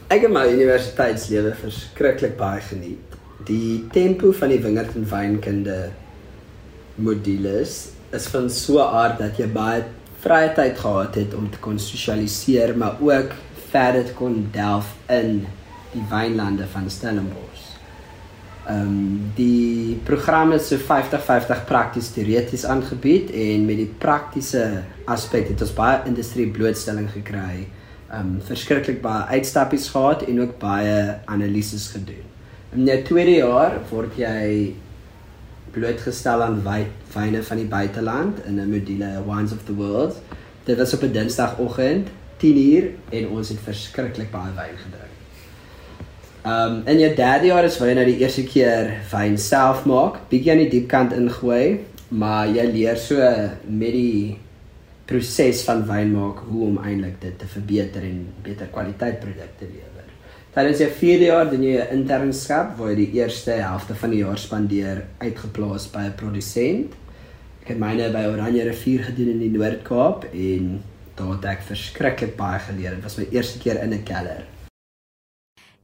Ek 0.08 0.22
het 0.22 0.32
my 0.32 0.48
universiteitslewe 0.52 1.54
verskriklik 1.56 2.38
baie 2.38 2.62
geniet. 2.62 3.16
Die 3.46 3.88
tempo 3.92 4.32
van 4.32 4.50
die 4.50 4.60
wingerd 4.60 4.96
en 4.96 5.10
wynkunde 5.10 5.92
modules 6.96 7.90
is 8.12 8.28
van 8.28 8.50
so 8.50 8.78
'n 8.78 8.94
aard 8.94 9.18
dat 9.20 9.38
jy 9.38 9.48
baie 9.48 9.84
vrye 10.24 10.52
tyd 10.56 10.80
gehad 10.80 11.16
het 11.16 11.34
om 11.34 11.48
te 11.52 11.62
kon 11.64 11.80
sosialiseer, 11.80 12.76
maar 12.78 13.00
ook 13.00 13.34
verder 13.70 14.06
te 14.06 14.14
kon 14.18 14.48
delf 14.52 14.92
in 15.08 15.46
die 15.94 16.04
wynlande 16.10 16.68
van 16.74 16.90
Stellenbosch. 16.90 17.70
Ehm 18.70 18.82
um, 18.82 19.32
die 19.36 19.96
program 20.06 20.52
is 20.52 20.68
so 20.68 20.78
50-50 20.78 21.64
prakties 21.66 22.12
teoreties 22.14 22.66
aangebied 22.66 23.32
en 23.32 23.66
met 23.66 23.80
die 23.82 23.90
praktiese 23.98 24.84
aspek 25.10 25.48
het 25.50 25.62
ons 25.66 25.74
baie 25.74 26.02
industrie 26.06 26.48
blootstelling 26.54 27.10
gekry. 27.14 27.66
Ehm 28.12 28.20
um, 28.20 28.36
verskriklik 28.46 29.02
baie 29.02 29.40
uitstappies 29.40 29.90
gehad 29.90 30.28
en 30.28 30.42
ook 30.42 30.60
baie 30.62 31.16
analises 31.26 31.88
gedoen. 31.96 32.28
In 32.76 32.86
jou 32.86 33.02
tweede 33.08 33.40
jaar 33.40 33.80
word 33.90 34.20
jy 34.22 34.76
blootgestel 35.72 36.42
aan 36.44 36.62
wyne 37.14 37.44
van 37.44 37.58
die 37.58 37.66
buiteland 37.66 38.46
in 38.46 38.60
'n 38.60 38.70
module 38.70 39.24
Wines 39.26 39.52
of 39.52 39.64
the 39.66 39.76
World. 39.76 40.22
Dit 40.64 40.78
was 40.78 40.94
op 40.94 41.04
'n 41.04 41.12
Dinsdagoggend 41.12 42.08
10:00 42.38 42.96
en 43.10 43.28
ons 43.28 43.50
het 43.50 43.60
verskriklik 43.64 44.32
baie 44.32 44.54
wyn 44.56 44.78
gedrink. 44.78 45.14
Ehm 46.42 46.74
um, 46.74 46.82
in 46.88 47.00
jou 47.00 47.16
derde 47.16 47.46
jaar 47.46 47.64
is 47.64 47.78
jy 47.78 47.94
nou 47.94 48.06
die 48.06 48.18
eerste 48.18 48.44
keer 48.44 48.94
wyn 49.12 49.38
self 49.38 49.86
maak, 49.86 50.22
bietjie 50.30 50.52
aan 50.52 50.62
die 50.64 50.70
diep 50.70 50.88
kant 50.88 51.14
ingooi, 51.14 51.80
maar 52.08 52.48
jy 52.48 52.64
leer 52.72 52.98
so 52.98 53.16
met 53.68 53.92
die 53.92 54.38
proses 55.06 55.64
van 55.68 55.84
wyn 55.90 56.12
maak 56.14 56.40
hoe 56.48 56.66
om 56.68 56.78
eintlik 56.84 57.22
dit 57.22 57.40
te 57.40 57.48
verbeter 57.50 58.02
en 58.02 58.28
beter 58.46 58.68
kwaliteit 58.72 59.20
produkte 59.20 59.66
lewer. 59.66 59.99
Tydens 60.60 60.82
jou 60.82 60.90
vierde 60.92 61.28
jaar 61.30 61.48
doen 61.48 61.62
jy 61.64 61.76
'n 61.80 61.94
internskap 62.02 62.74
waar 62.78 62.90
jy 62.92 62.96
die 62.96 63.22
eerste 63.22 63.52
helfte 63.52 63.96
van 63.96 64.10
die 64.12 64.18
jaar 64.20 64.38
spandeer 64.38 65.06
uitgeplaas 65.20 65.86
by 65.94 66.02
'n 66.08 66.16
produsent. 66.20 66.92
Ek 67.62 67.68
het 67.72 67.80
myne 67.80 68.12
by 68.12 68.26
Oranje 68.28 68.64
Rivier 68.64 69.04
gedoen 69.04 69.30
in 69.30 69.40
die 69.40 69.56
Noord-Kaap 69.56 70.26
en 70.34 70.84
daar 71.16 71.32
het 71.32 71.46
ek 71.46 71.62
verskriklik 71.62 72.36
baie 72.36 72.60
geleer. 72.60 72.92
Dit 72.96 73.04
was 73.04 73.18
my 73.18 73.28
eerste 73.32 73.60
keer 73.60 73.82
in 73.84 73.94
'n 73.94 74.04
kelder. 74.04 74.44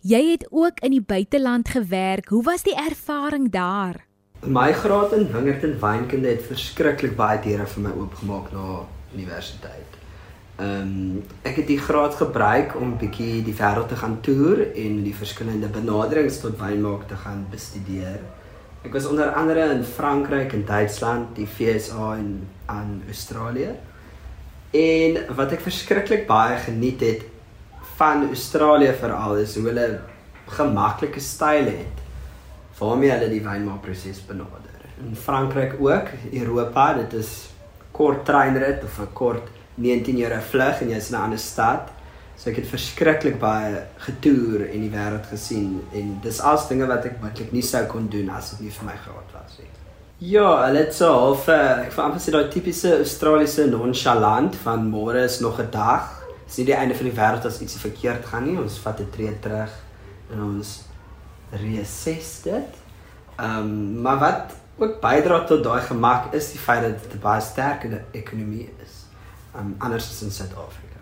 Jy 0.01 0.31
het 0.31 0.47
ook 0.51 0.79
in 0.79 0.91
die 0.91 1.05
buiteland 1.07 1.69
gewerk. 1.69 2.27
Hoe 2.27 2.43
was 2.43 2.63
die 2.63 2.75
ervaring 2.75 3.51
daar? 3.51 4.03
My 4.43 4.73
graad 4.73 5.13
in 5.13 5.31
wingerd 5.31 5.63
en 5.63 5.79
wynkunde 5.79 6.27
het 6.27 6.43
verskriklik 6.43 7.15
baie 7.15 7.39
deure 7.41 7.65
vir 7.65 7.81
my 7.81 7.91
oopgemaak 7.91 8.51
na 8.51 8.85
universiteit. 9.13 9.94
Ehm 10.55 10.81
um, 10.81 11.23
ek 11.43 11.57
het 11.59 11.67
die 11.67 11.79
graad 11.79 12.13
gebruik 12.15 12.77
om 12.79 12.93
bietjie 12.97 13.41
die 13.43 13.55
wêreld 13.57 13.89
te 13.91 13.97
gaan 13.99 14.21
toer 14.23 14.61
en 14.71 15.01
die 15.03 15.15
verskillende 15.15 15.67
benaderings 15.67 16.37
tot 16.39 16.55
wynmaak 16.61 17.07
te 17.09 17.17
gaan 17.19 17.41
bestudeer. 17.51 18.21
Ek 18.87 18.93
was 18.95 19.07
onder 19.09 19.33
andere 19.35 19.65
in 19.73 19.83
Frankryk 19.83 20.53
en 20.53 20.63
Duitsland, 20.65 21.35
die 21.35 21.47
VSA 21.47 22.13
en 22.15 22.47
aan 22.71 23.01
Australië. 23.07 23.73
En 24.71 25.19
wat 25.35 25.51
ek 25.57 25.65
verskriklik 25.65 26.23
baie 26.29 26.55
geniet 26.63 27.03
het 27.03 27.25
van 27.97 28.23
Australië 28.27 28.93
veral 28.99 29.41
is 29.43 29.57
hoe 29.57 29.65
hulle 29.67 29.89
gemaklike 30.55 31.19
styl 31.19 31.67
het 31.67 32.03
waarmee 32.79 33.11
hulle 33.11 33.29
die 33.31 33.43
wynmaakproses 33.43 34.23
benader. 34.27 34.87
In 35.03 35.15
Frankryk 35.19 35.75
ook, 35.79 36.15
Europa, 36.31 36.93
dit 37.01 37.19
is 37.19 37.35
kort 37.91 38.23
treinrit 38.27 38.83
of 38.83 38.99
'n 38.99 39.13
kort 39.13 39.51
19 39.75 40.17
jaar 40.17 40.41
vlug 40.41 40.81
en 40.81 40.89
jy's 40.89 41.09
in 41.11 41.17
'n 41.17 41.21
ander 41.21 41.39
stad. 41.39 41.91
So 42.35 42.49
ek 42.49 42.55
het 42.55 42.67
verskriklik 42.67 43.39
baie 43.39 43.85
getoer 43.97 44.67
en 44.67 44.81
die 44.81 44.91
wêreld 44.91 45.25
gesien 45.31 45.81
en 45.93 46.19
dis 46.23 46.41
al 46.41 46.59
dinge 46.67 46.87
wat 46.87 47.05
ek 47.05 47.21
maklik 47.21 47.51
nie 47.51 47.63
sou 47.63 47.85
kon 47.85 48.09
doen 48.11 48.29
as 48.29 48.49
dit 48.51 48.59
nie 48.59 48.71
vir 48.71 48.85
my 48.85 48.97
graad 49.05 49.31
was 49.33 49.57
nie. 49.59 49.71
Ja, 50.19 50.65
hulle 50.65 50.79
het 50.79 50.93
so 50.95 51.11
half 51.11 51.47
ek 51.49 51.91
voel 51.91 52.05
amper 52.05 52.19
so 52.19 52.31
daai 52.31 52.51
tipiese 52.51 52.97
Australiese 52.97 53.67
nonchalant 53.67 54.55
van 54.55 54.85
môre 54.91 55.23
is 55.23 55.39
nog 55.39 55.59
'n 55.59 55.71
dag. 55.71 56.11
Dis 56.45 56.57
nie 56.57 56.65
die 56.65 56.75
einde 56.75 56.95
van 56.95 57.05
die 57.09 57.15
wêreld 57.15 57.45
as 57.45 57.61
iets 57.61 57.77
verkeerd 57.77 58.25
gaan 58.25 58.45
nie. 58.45 58.57
Ons 58.57 58.77
vat 58.77 58.99
'n 58.99 59.09
tree 59.11 59.39
terug 59.39 59.71
en 60.31 60.43
ons 60.43 60.83
reassess 61.51 62.41
dit. 62.41 62.71
Ehm 63.39 63.59
um, 63.59 64.01
maar 64.01 64.19
wat 64.19 64.55
ook 64.77 64.99
bydra 65.01 65.43
tot 65.43 65.63
daai 65.63 65.81
gemak 65.81 66.33
is 66.33 66.51
die 66.51 66.59
feit 66.59 66.81
dat 66.81 67.03
dit 67.03 67.13
'n 67.13 67.21
baie 67.21 67.41
sterker 67.41 68.01
ekonomie. 68.11 68.69
Um 69.59 69.75
anders 69.79 70.21
in 70.21 70.31
Suid-Afrika. 70.31 70.99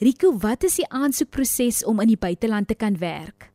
Rico, 0.00 0.32
wat 0.38 0.64
is 0.64 0.78
die 0.80 0.88
aansoekproses 0.88 1.84
om 1.84 2.00
in 2.00 2.14
die 2.14 2.20
buiteland 2.20 2.68
te 2.68 2.74
kan 2.74 2.96
werk? 2.98 3.50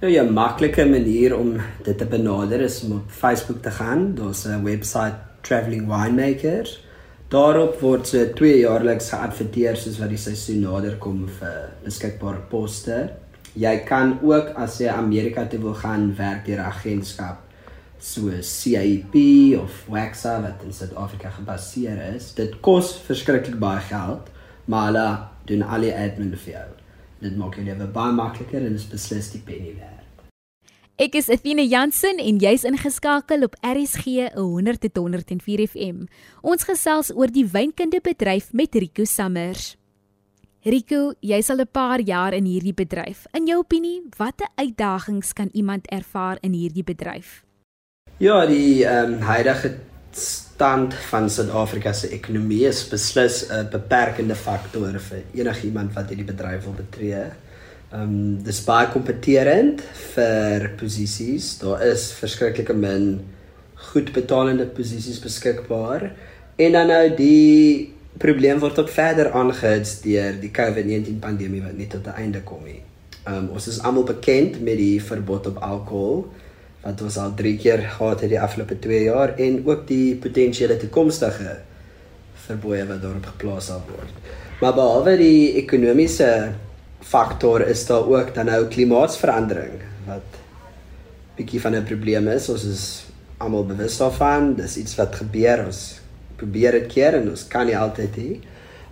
Nou 0.00 0.12
ja, 0.12 0.22
'n 0.22 0.32
maklike 0.32 0.84
manier 0.84 1.36
om 1.38 1.56
dit 1.82 1.98
te 1.98 2.06
benader 2.06 2.60
is 2.60 2.82
om 2.84 2.92
op 2.92 3.10
Facebook 3.10 3.62
te 3.62 3.70
gaan. 3.70 4.14
Daar's 4.14 4.46
'n 4.46 4.62
webwerf 4.62 5.14
Traveling 5.40 5.86
Winemakers. 5.86 6.84
Daarop 7.28 7.80
word 7.80 8.06
se 8.06 8.26
so 8.26 8.32
twee 8.32 8.58
jaarliks 8.58 9.10
geadverteer 9.10 9.76
soos 9.76 9.98
wat 9.98 10.08
die 10.08 10.18
seisoen 10.18 10.60
nader 10.60 10.96
kom 10.96 11.28
vir 11.28 11.72
beskikbare 11.84 12.42
poste. 12.50 13.10
Jy 13.54 13.76
kan 13.84 14.18
ook 14.22 14.52
as 14.56 14.78
jy 14.78 14.88
Amerika 14.88 15.46
toe 15.46 15.58
wil 15.58 15.74
gaan 15.74 16.14
werk 16.16 16.44
deur 16.44 16.58
'n 16.58 16.70
agentskap 16.70 17.45
so 18.06 18.30
CIP 18.40 19.14
of 19.58 19.82
Waxa 19.90 20.38
wat 20.42 20.62
in 20.64 20.72
Suid-Afrika 20.72 21.30
gebaseer 21.34 21.98
is. 22.14 22.30
Dit 22.38 22.60
kos 22.62 22.94
verskriklik 23.06 23.58
baie 23.58 23.82
geld, 23.88 24.30
maar 24.70 24.90
hulle 24.90 25.06
doen 25.50 25.64
al 25.66 25.86
die 25.88 25.94
admin 25.94 26.34
vir 26.38 26.52
jou. 26.52 26.68
Dit 27.24 27.38
maak 27.40 27.56
jou 27.58 27.64
lewe 27.66 27.88
baie 27.90 28.14
makliker 28.14 28.62
en 28.62 28.76
is 28.78 28.86
beslis 28.86 29.32
die 29.34 29.42
penny 29.42 29.74
werd. 29.80 30.04
Ek 30.96 31.16
is 31.18 31.28
Athena 31.28 31.64
Jansen 31.66 32.22
en 32.22 32.38
jy's 32.40 32.64
ingeskakel 32.64 33.44
op 33.44 33.56
RSG 33.60 34.30
100.104 34.36 35.66
FM. 35.66 36.06
Ons 36.40 36.64
gesels 36.64 37.10
oor 37.12 37.28
die 37.28 37.44
wynkunde 37.44 38.00
bedryf 38.00 38.52
met 38.56 38.78
Rico 38.78 39.04
Summers. 39.04 39.74
Rico, 40.66 41.12
jy's 41.20 41.50
al 41.50 41.60
'n 41.60 41.68
paar 41.70 42.00
jaar 42.00 42.32
in 42.32 42.44
hierdie 42.44 42.74
bedryf. 42.74 43.26
In 43.34 43.46
jou 43.46 43.58
opinie, 43.58 44.02
watter 44.16 44.48
uitdagings 44.56 45.32
kan 45.32 45.48
iemand 45.52 45.86
ervaar 45.90 46.38
in 46.40 46.52
hierdie 46.52 46.84
bedryf? 46.84 47.45
Ja, 48.16 48.46
die 48.48 48.84
ehm 48.88 49.12
um, 49.12 49.20
huidige 49.28 49.74
stand 50.16 50.94
van 50.94 51.26
Suid-Afrika 51.30 51.92
se 51.92 52.08
ekonomie 52.08 52.62
is 52.64 52.78
beslis 52.88 53.42
'n 53.52 53.68
beperkende 53.70 54.34
faktor 54.34 54.94
vir 55.08 55.18
enigiemand 55.34 55.92
wat 55.92 56.08
hierdie 56.08 56.24
bedryf 56.24 56.64
wil 56.64 56.72
betree. 56.78 57.26
Ehm 57.92 58.00
um, 58.02 58.42
dis 58.44 58.62
baie 58.64 58.88
kompeterend 58.88 59.82
vir 60.14 60.70
posisies. 60.80 61.58
Daar 61.58 61.84
is 61.86 62.12
verskriklike 62.12 62.72
min 62.72 63.20
goed 63.74 64.12
betalende 64.12 64.64
posisies 64.64 65.20
beskikbaar. 65.20 66.10
En 66.56 66.72
dan 66.72 66.86
nou 66.86 67.14
die 67.16 67.92
probleem 68.18 68.58
word 68.58 68.78
ook 68.78 68.88
verder 68.88 69.30
aangehits 69.32 70.00
deur 70.00 70.40
die 70.40 70.50
COVID-19 70.50 71.20
pandemie 71.20 71.62
wat 71.62 71.76
net 71.76 71.90
tot 71.90 72.06
'n 72.06 72.16
einde 72.16 72.40
kom 72.40 72.64
nie. 72.64 72.80
Ehm 73.26 73.36
um, 73.36 73.48
ons 73.50 73.68
is 73.68 73.82
almal 73.82 74.04
bekend 74.04 74.60
met 74.62 74.76
die 74.76 75.02
verbod 75.02 75.46
op 75.46 75.56
alkohol 75.58 76.26
wat 76.86 77.02
ons 77.02 77.16
al 77.18 77.34
3 77.34 77.56
keer 77.58 77.82
gehad 77.96 78.22
het 78.22 78.30
die 78.30 78.40
afgelope 78.40 78.78
2 78.78 79.02
jaar 79.08 79.34
en 79.42 79.58
ook 79.66 79.86
die 79.88 80.14
potensiële 80.22 80.76
toekomstige 80.78 81.56
verbooie 82.46 82.84
wat 82.86 83.02
daarop 83.02 83.26
geplaas 83.32 83.70
sal 83.72 83.82
word. 83.88 84.12
Maar 84.60 84.76
behalwe 84.76 85.16
die 85.18 85.56
ekonomiese 85.62 86.30
faktor 87.02 87.64
is 87.66 87.82
daar 87.88 88.06
ook 88.06 88.32
dan 88.34 88.50
nou 88.50 88.62
klimaatsverandering 88.70 89.82
wat 90.06 90.38
bietjie 91.36 91.60
van 91.60 91.74
'n 91.74 91.84
probleem 91.84 92.28
is. 92.28 92.48
Ons 92.48 92.64
is 92.64 92.84
almal 93.38 93.66
bewus 93.66 93.98
daarvan. 93.98 94.54
Dis 94.54 94.76
iets 94.76 94.94
wat 94.96 95.14
gebeur. 95.14 95.66
Ons 95.66 96.00
probeer 96.36 96.72
dit 96.72 96.86
keer 96.86 97.14
en 97.14 97.30
ons 97.30 97.48
kan 97.48 97.66
nie 97.66 97.76
altyd 97.76 98.16
hê. 98.16 98.30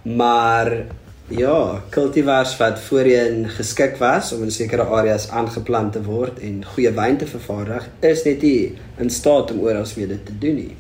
Maar 0.03 0.87
Ja, 1.33 1.83
kultivars 1.89 2.57
wat 2.57 2.81
voorheen 2.85 3.49
geskik 3.49 3.97
was 3.97 4.33
om 4.33 4.43
in 4.43 4.51
sekere 4.53 4.85
areas 4.85 5.31
aangeplant 5.33 5.95
te 5.97 6.03
word 6.05 6.39
en 6.45 6.59
goeie 6.75 6.91
wyn 6.93 7.17
te 7.17 7.25
vervaardig, 7.27 7.87
is 8.05 8.25
net 8.27 8.43
nie 8.45 8.75
in 9.01 9.09
staat 9.11 9.55
om 9.55 9.63
oral 9.65 9.89
mee 9.97 10.11
dit 10.11 10.27
te 10.27 10.35
doen 10.39 10.59
nie. 10.61 10.75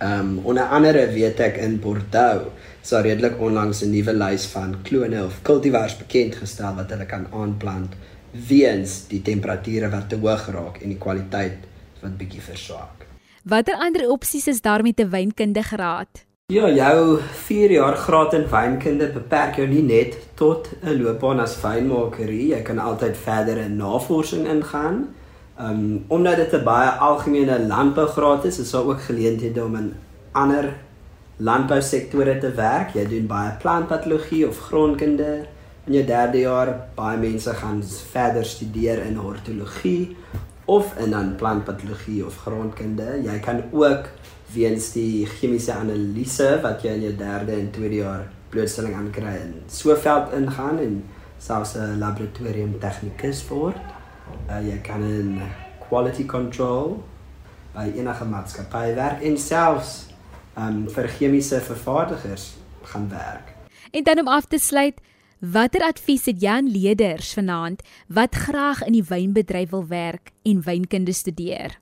Ehm 0.00 0.20
um, 0.20 0.38
onder 0.48 0.72
andere 0.72 1.02
weet 1.12 1.40
ek 1.44 1.58
in 1.60 1.76
Bordeaux 1.84 2.48
is 2.80 2.88
daar 2.88 3.04
redelik 3.04 3.36
onlangs 3.40 3.82
'n 3.84 3.90
nuwe 3.90 4.12
lys 4.12 4.46
van 4.54 4.72
klone 4.82 5.24
of 5.24 5.42
kultivars 5.42 5.98
bekend 5.98 6.34
gestel 6.34 6.74
wat 6.74 6.90
hulle 6.90 7.06
kan 7.06 7.26
aanplant 7.32 7.92
weens 8.48 9.06
die 9.08 9.22
temperature 9.22 9.90
wat 9.90 10.08
te 10.08 10.16
hoog 10.16 10.48
raak 10.48 10.80
en 10.80 10.88
die 10.88 10.98
kwaliteit 10.98 11.68
wat 12.00 12.16
bietjie 12.16 12.40
verswak. 12.40 13.04
Watter 13.44 13.74
ander 13.74 14.08
opsies 14.08 14.46
is 14.46 14.60
daar 14.60 14.82
met 14.82 15.00
'n 15.00 15.10
wynkundige 15.10 15.76
raad? 15.76 16.29
Ja, 16.50 16.66
jou 16.66 17.20
4 17.46 17.70
jaar 17.70 17.94
graad 17.96 18.32
in 18.34 18.48
wynkunde 18.50 19.06
beperk 19.14 19.60
jou 19.60 19.68
nie 19.70 19.84
net 19.86 20.16
tot 20.34 20.66
'n 20.82 20.96
loopbaan 20.98 21.40
as 21.40 21.54
wynmakerie. 21.62 22.48
Jy 22.48 22.62
kan 22.62 22.78
altyd 22.78 23.16
verder 23.16 23.56
in 23.56 23.76
navorsing 23.76 24.48
ingaan. 24.48 25.14
Um 25.60 26.04
omdat 26.08 26.36
dit 26.36 26.52
'n 26.52 26.64
baie 26.64 26.90
algemene 26.90 27.66
landbougraad 27.66 28.44
is, 28.44 28.58
is 28.58 28.70
daar 28.70 28.84
ook 28.84 29.00
geleenthede 29.00 29.64
om 29.64 29.76
in 29.76 29.94
ander 30.32 30.74
landbousektore 31.36 32.38
te 32.38 32.50
werk. 32.54 32.94
Jy 32.94 33.06
doen 33.08 33.26
baie 33.26 33.52
plantpatologie 33.60 34.48
of 34.48 34.58
grondkunde. 34.58 35.46
In 35.86 35.92
jou 35.92 36.04
3de 36.04 36.38
jaar 36.38 36.88
baie 36.94 37.18
mense 37.18 37.54
gaan 37.54 37.82
verder 38.10 38.44
studeer 38.44 39.04
in 39.04 39.16
hortologie 39.16 40.16
of 40.64 40.98
in 40.98 41.10
dan 41.10 41.34
plantpatologie 41.36 42.26
of 42.26 42.36
grondkunde. 42.36 43.22
Jy 43.22 43.38
kan 43.38 43.62
ook 43.72 44.04
weens 44.54 44.92
die 44.92 45.26
chemiese 45.26 45.72
analise 45.72 46.58
wat 46.64 46.82
jy 46.84 46.96
in 46.98 47.06
jou 47.08 47.14
derde 47.16 47.52
en 47.56 47.70
tweede 47.74 48.02
jaar 48.02 48.26
blootstelling 48.50 48.94
aan 48.98 49.10
kry 49.14 49.36
in 49.38 49.54
so 49.70 49.94
veld 49.96 50.32
ingaan 50.34 50.78
en 50.82 51.02
selfs 51.38 51.76
'n 51.76 51.98
laboratorium 51.98 52.78
tegnikus 52.78 53.48
word. 53.48 53.80
Uh, 54.48 54.60
jy 54.60 54.78
kan 54.82 55.02
in 55.02 55.40
quality 55.88 56.26
control 56.26 57.02
by 57.74 57.90
enige 57.96 58.24
maatskappy 58.24 58.94
werk 58.94 59.22
en 59.22 59.38
selfs 59.38 60.06
um, 60.58 60.88
vir 60.88 61.08
chemiese 61.08 61.60
vervaardigers 61.60 62.54
gaan 62.82 63.08
werk. 63.08 63.54
En 63.90 64.04
dan 64.04 64.18
om 64.18 64.28
af 64.28 64.46
te 64.46 64.58
sluit, 64.58 65.00
watter 65.38 65.82
advies 65.82 66.24
het 66.24 66.40
Jan 66.40 66.70
Leders 66.70 67.34
vanaand 67.34 67.82
wat 68.06 68.34
graag 68.34 68.84
in 68.86 68.92
die 68.92 69.04
wynbedryf 69.08 69.70
wil 69.70 69.86
werk 69.86 70.30
en 70.42 70.62
wynkunde 70.62 71.12
studeer? 71.12 71.78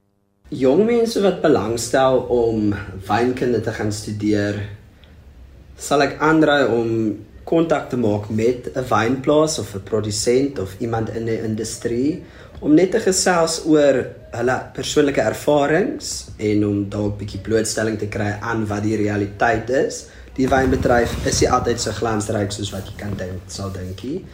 Jong 0.49 0.87
mense 0.89 1.21
wat 1.21 1.43
belangstel 1.45 2.23
om 2.33 2.73
wynkunde 3.09 3.61
te 3.61 3.73
gaan 3.77 3.93
studeer, 3.93 4.63
sal 5.77 6.03
ek 6.07 6.17
aandry 6.25 6.63
om 6.73 6.93
kontak 7.49 7.89
te 7.93 7.97
maak 7.97 8.29
met 8.31 8.69
'n 8.77 8.85
wynplaas 8.89 9.59
of 9.59 9.75
'n 9.75 9.85
produsent 9.85 10.59
of 10.59 10.77
iemand 10.81 11.09
in 11.11 11.25
die 11.25 11.41
industrie 11.43 12.25
om 12.61 12.75
net 12.75 12.91
te 12.91 13.01
gesels 13.01 13.63
oor 13.67 14.07
hulle 14.33 14.57
persoonlike 14.75 15.21
ervarings 15.21 16.31
en 16.39 16.65
om 16.67 16.89
dalk 16.89 17.13
'n 17.15 17.19
bietjie 17.19 17.41
blootstelling 17.41 17.99
te 17.99 18.09
kry 18.09 18.37
aan 18.41 18.67
wat 18.67 18.83
die 18.83 18.97
realiteit 18.97 19.71
is. 19.71 20.07
Die 20.35 20.49
wynbedryf 20.49 21.27
is 21.27 21.41
nie 21.41 21.51
altyd 21.51 21.81
so 21.81 21.91
glansryk 21.91 22.53
soos 22.53 22.71
wat 22.71 22.87
jy 22.87 22.97
kan 22.97 23.17
dink, 23.17 23.43
sal 23.47 23.71
dinkie. 23.73 24.25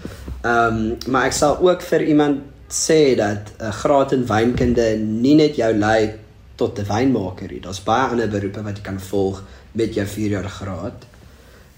Ehm, 0.43 0.77
um, 0.77 0.97
maar 1.07 1.27
ek 1.27 1.33
sal 1.33 1.59
ook 1.61 1.83
vir 1.83 2.03
iemand 2.03 2.54
sê 2.75 3.15
dat 3.17 3.53
'n 3.59 3.65
uh, 3.65 3.73
graad 3.73 4.13
in 4.13 4.27
wynkunde 4.27 4.87
nie 4.99 5.35
net 5.35 5.57
jou 5.57 5.73
lei 5.73 6.15
tot 6.57 6.79
'n 6.79 6.87
wynmaker 6.89 7.49
nie. 7.51 7.61
Daar's 7.61 7.85
baie 7.85 8.11
ander 8.11 8.29
beroepe 8.29 8.63
wat 8.63 8.77
jy 8.77 8.83
kan 8.83 9.01
volg 9.01 9.43
met 9.73 9.95
jou 9.95 10.07
4 10.07 10.31
jaar 10.31 10.49
graad. 10.49 11.07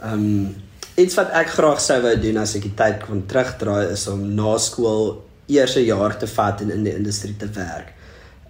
Ehm 0.02 0.12
um, 0.12 0.54
iets 0.96 1.14
wat 1.14 1.30
ek 1.30 1.48
graag 1.48 1.80
sou 1.80 2.00
wou 2.02 2.16
doen 2.20 2.36
as 2.36 2.54
ek 2.56 2.62
die 2.62 2.74
tyd 2.76 3.02
kon 3.06 3.26
terugdraai 3.28 3.92
is 3.92 4.06
om 4.08 4.34
na 4.34 4.58
skool 4.58 5.24
eers 5.46 5.76
'n 5.76 5.84
jaar 5.84 6.16
te 6.18 6.26
vat 6.26 6.60
en 6.60 6.70
in 6.70 6.84
die 6.84 6.96
industrie 6.96 7.36
te 7.36 7.48
werk. 7.52 7.92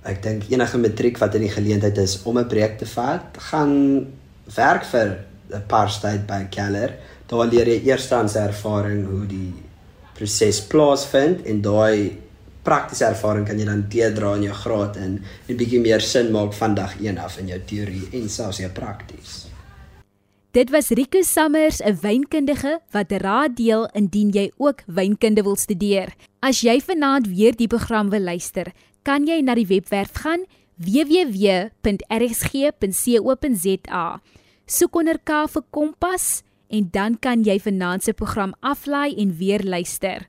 Ek 0.04 0.22
dink 0.22 0.42
enige 0.50 0.78
matriek 0.78 1.18
wat 1.18 1.34
in 1.34 1.42
die 1.42 1.56
geleentheid 1.58 1.98
is 1.98 2.22
om 2.24 2.38
'n 2.38 2.48
projek 2.48 2.78
te 2.78 2.86
vat, 2.86 3.24
gaan 3.50 4.06
werk 4.54 4.84
vir 4.84 5.18
'n 5.52 5.62
paar 5.66 5.90
tyd 6.00 6.26
by 6.26 6.46
Keller. 6.50 6.94
Daar 7.26 7.46
leer 7.46 7.66
jy 7.66 7.82
eerstens 7.90 8.34
ervaring 8.34 9.06
hoe 9.06 9.26
die 9.26 9.54
proses 10.14 10.60
plaasvind 10.60 11.44
en 11.44 11.60
daai 11.62 12.25
praktiese 12.66 13.06
ervaring 13.06 13.46
kan 13.46 13.58
jy 13.58 13.66
dan 13.68 13.84
deurdra 13.92 14.34
in 14.36 14.46
jou 14.48 14.56
graad 14.62 14.96
en 14.96 15.12
'n 15.48 15.56
bietjie 15.56 15.80
meer 15.80 16.00
sin 16.00 16.32
maak 16.32 16.52
van 16.52 16.74
dag 16.74 17.00
1 17.00 17.18
af 17.18 17.38
in 17.38 17.46
jou 17.46 17.60
teorie 17.64 18.08
en 18.12 18.28
selfs 18.28 18.58
jou 18.58 18.70
prakties. 18.70 19.46
Dit 20.56 20.70
was 20.70 20.88
Rico 20.88 21.22
Summers, 21.22 21.80
'n 21.80 21.98
wynkundige 22.00 22.80
wat 22.90 23.12
raad 23.12 23.56
deel 23.56 23.88
indien 23.92 24.30
jy 24.30 24.52
ook 24.56 24.82
wynkunde 24.86 25.42
wil 25.42 25.56
studeer. 25.56 26.14
As 26.40 26.60
jy 26.60 26.80
vanaand 26.80 27.28
weer 27.28 27.56
die 27.56 27.66
program 27.66 28.10
wil 28.10 28.20
luister, 28.20 28.72
kan 29.02 29.26
jy 29.26 29.40
na 29.40 29.54
die 29.54 29.66
webwerf 29.66 30.10
gaan 30.12 30.44
www.rsg.co.za. 30.76 31.80
Soek 34.66 34.96
onder 34.96 35.18
K 35.22 35.46
vir 35.48 35.62
Kompas 35.70 36.42
en 36.68 36.88
dan 36.90 37.18
kan 37.18 37.42
jy 37.42 37.60
vanaand 37.60 38.02
se 38.02 38.12
program 38.12 38.54
aflaai 38.60 39.14
en 39.16 39.36
weer 39.36 39.62
luister. 39.64 40.26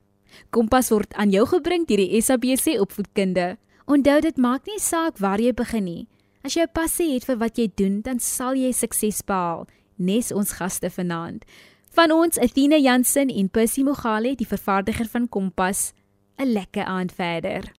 Kompas 0.50 0.89
word 0.89 1.13
aan 1.13 1.32
jou 1.32 1.45
gebring 1.45 1.86
deur 1.88 1.97
die 1.97 2.21
SABC 2.21 2.80
Opvoedkunde. 2.80 3.58
Onthou 3.86 4.19
dit 4.21 4.38
maak 4.38 4.65
nie 4.67 4.80
saak 4.80 5.17
waar 5.19 5.39
jy 5.39 5.54
begin 5.54 5.86
nie. 5.86 6.08
As 6.43 6.56
jy 6.56 6.63
'n 6.63 6.73
passie 6.73 7.13
het 7.13 7.26
vir 7.26 7.38
wat 7.38 7.58
jy 7.58 7.71
doen, 7.76 8.02
dan 8.02 8.19
sal 8.19 8.56
jy 8.56 8.71
sukses 8.71 9.21
behaal. 9.21 9.67
Nes 9.97 10.32
ons 10.32 10.52
gaste 10.52 10.89
vanaand. 10.89 11.45
Van 11.91 12.12
ons 12.12 12.38
Athena 12.38 12.78
Jansen 12.78 13.30
en 13.30 13.50
Percy 13.50 13.84
Mogale, 13.84 14.36
die 14.36 14.47
vervaardiger 14.47 15.08
van 15.08 15.30
Kompas, 15.30 15.93
'n 16.38 16.54
lekker 16.54 16.84
aand 16.86 17.12
verder. 17.12 17.77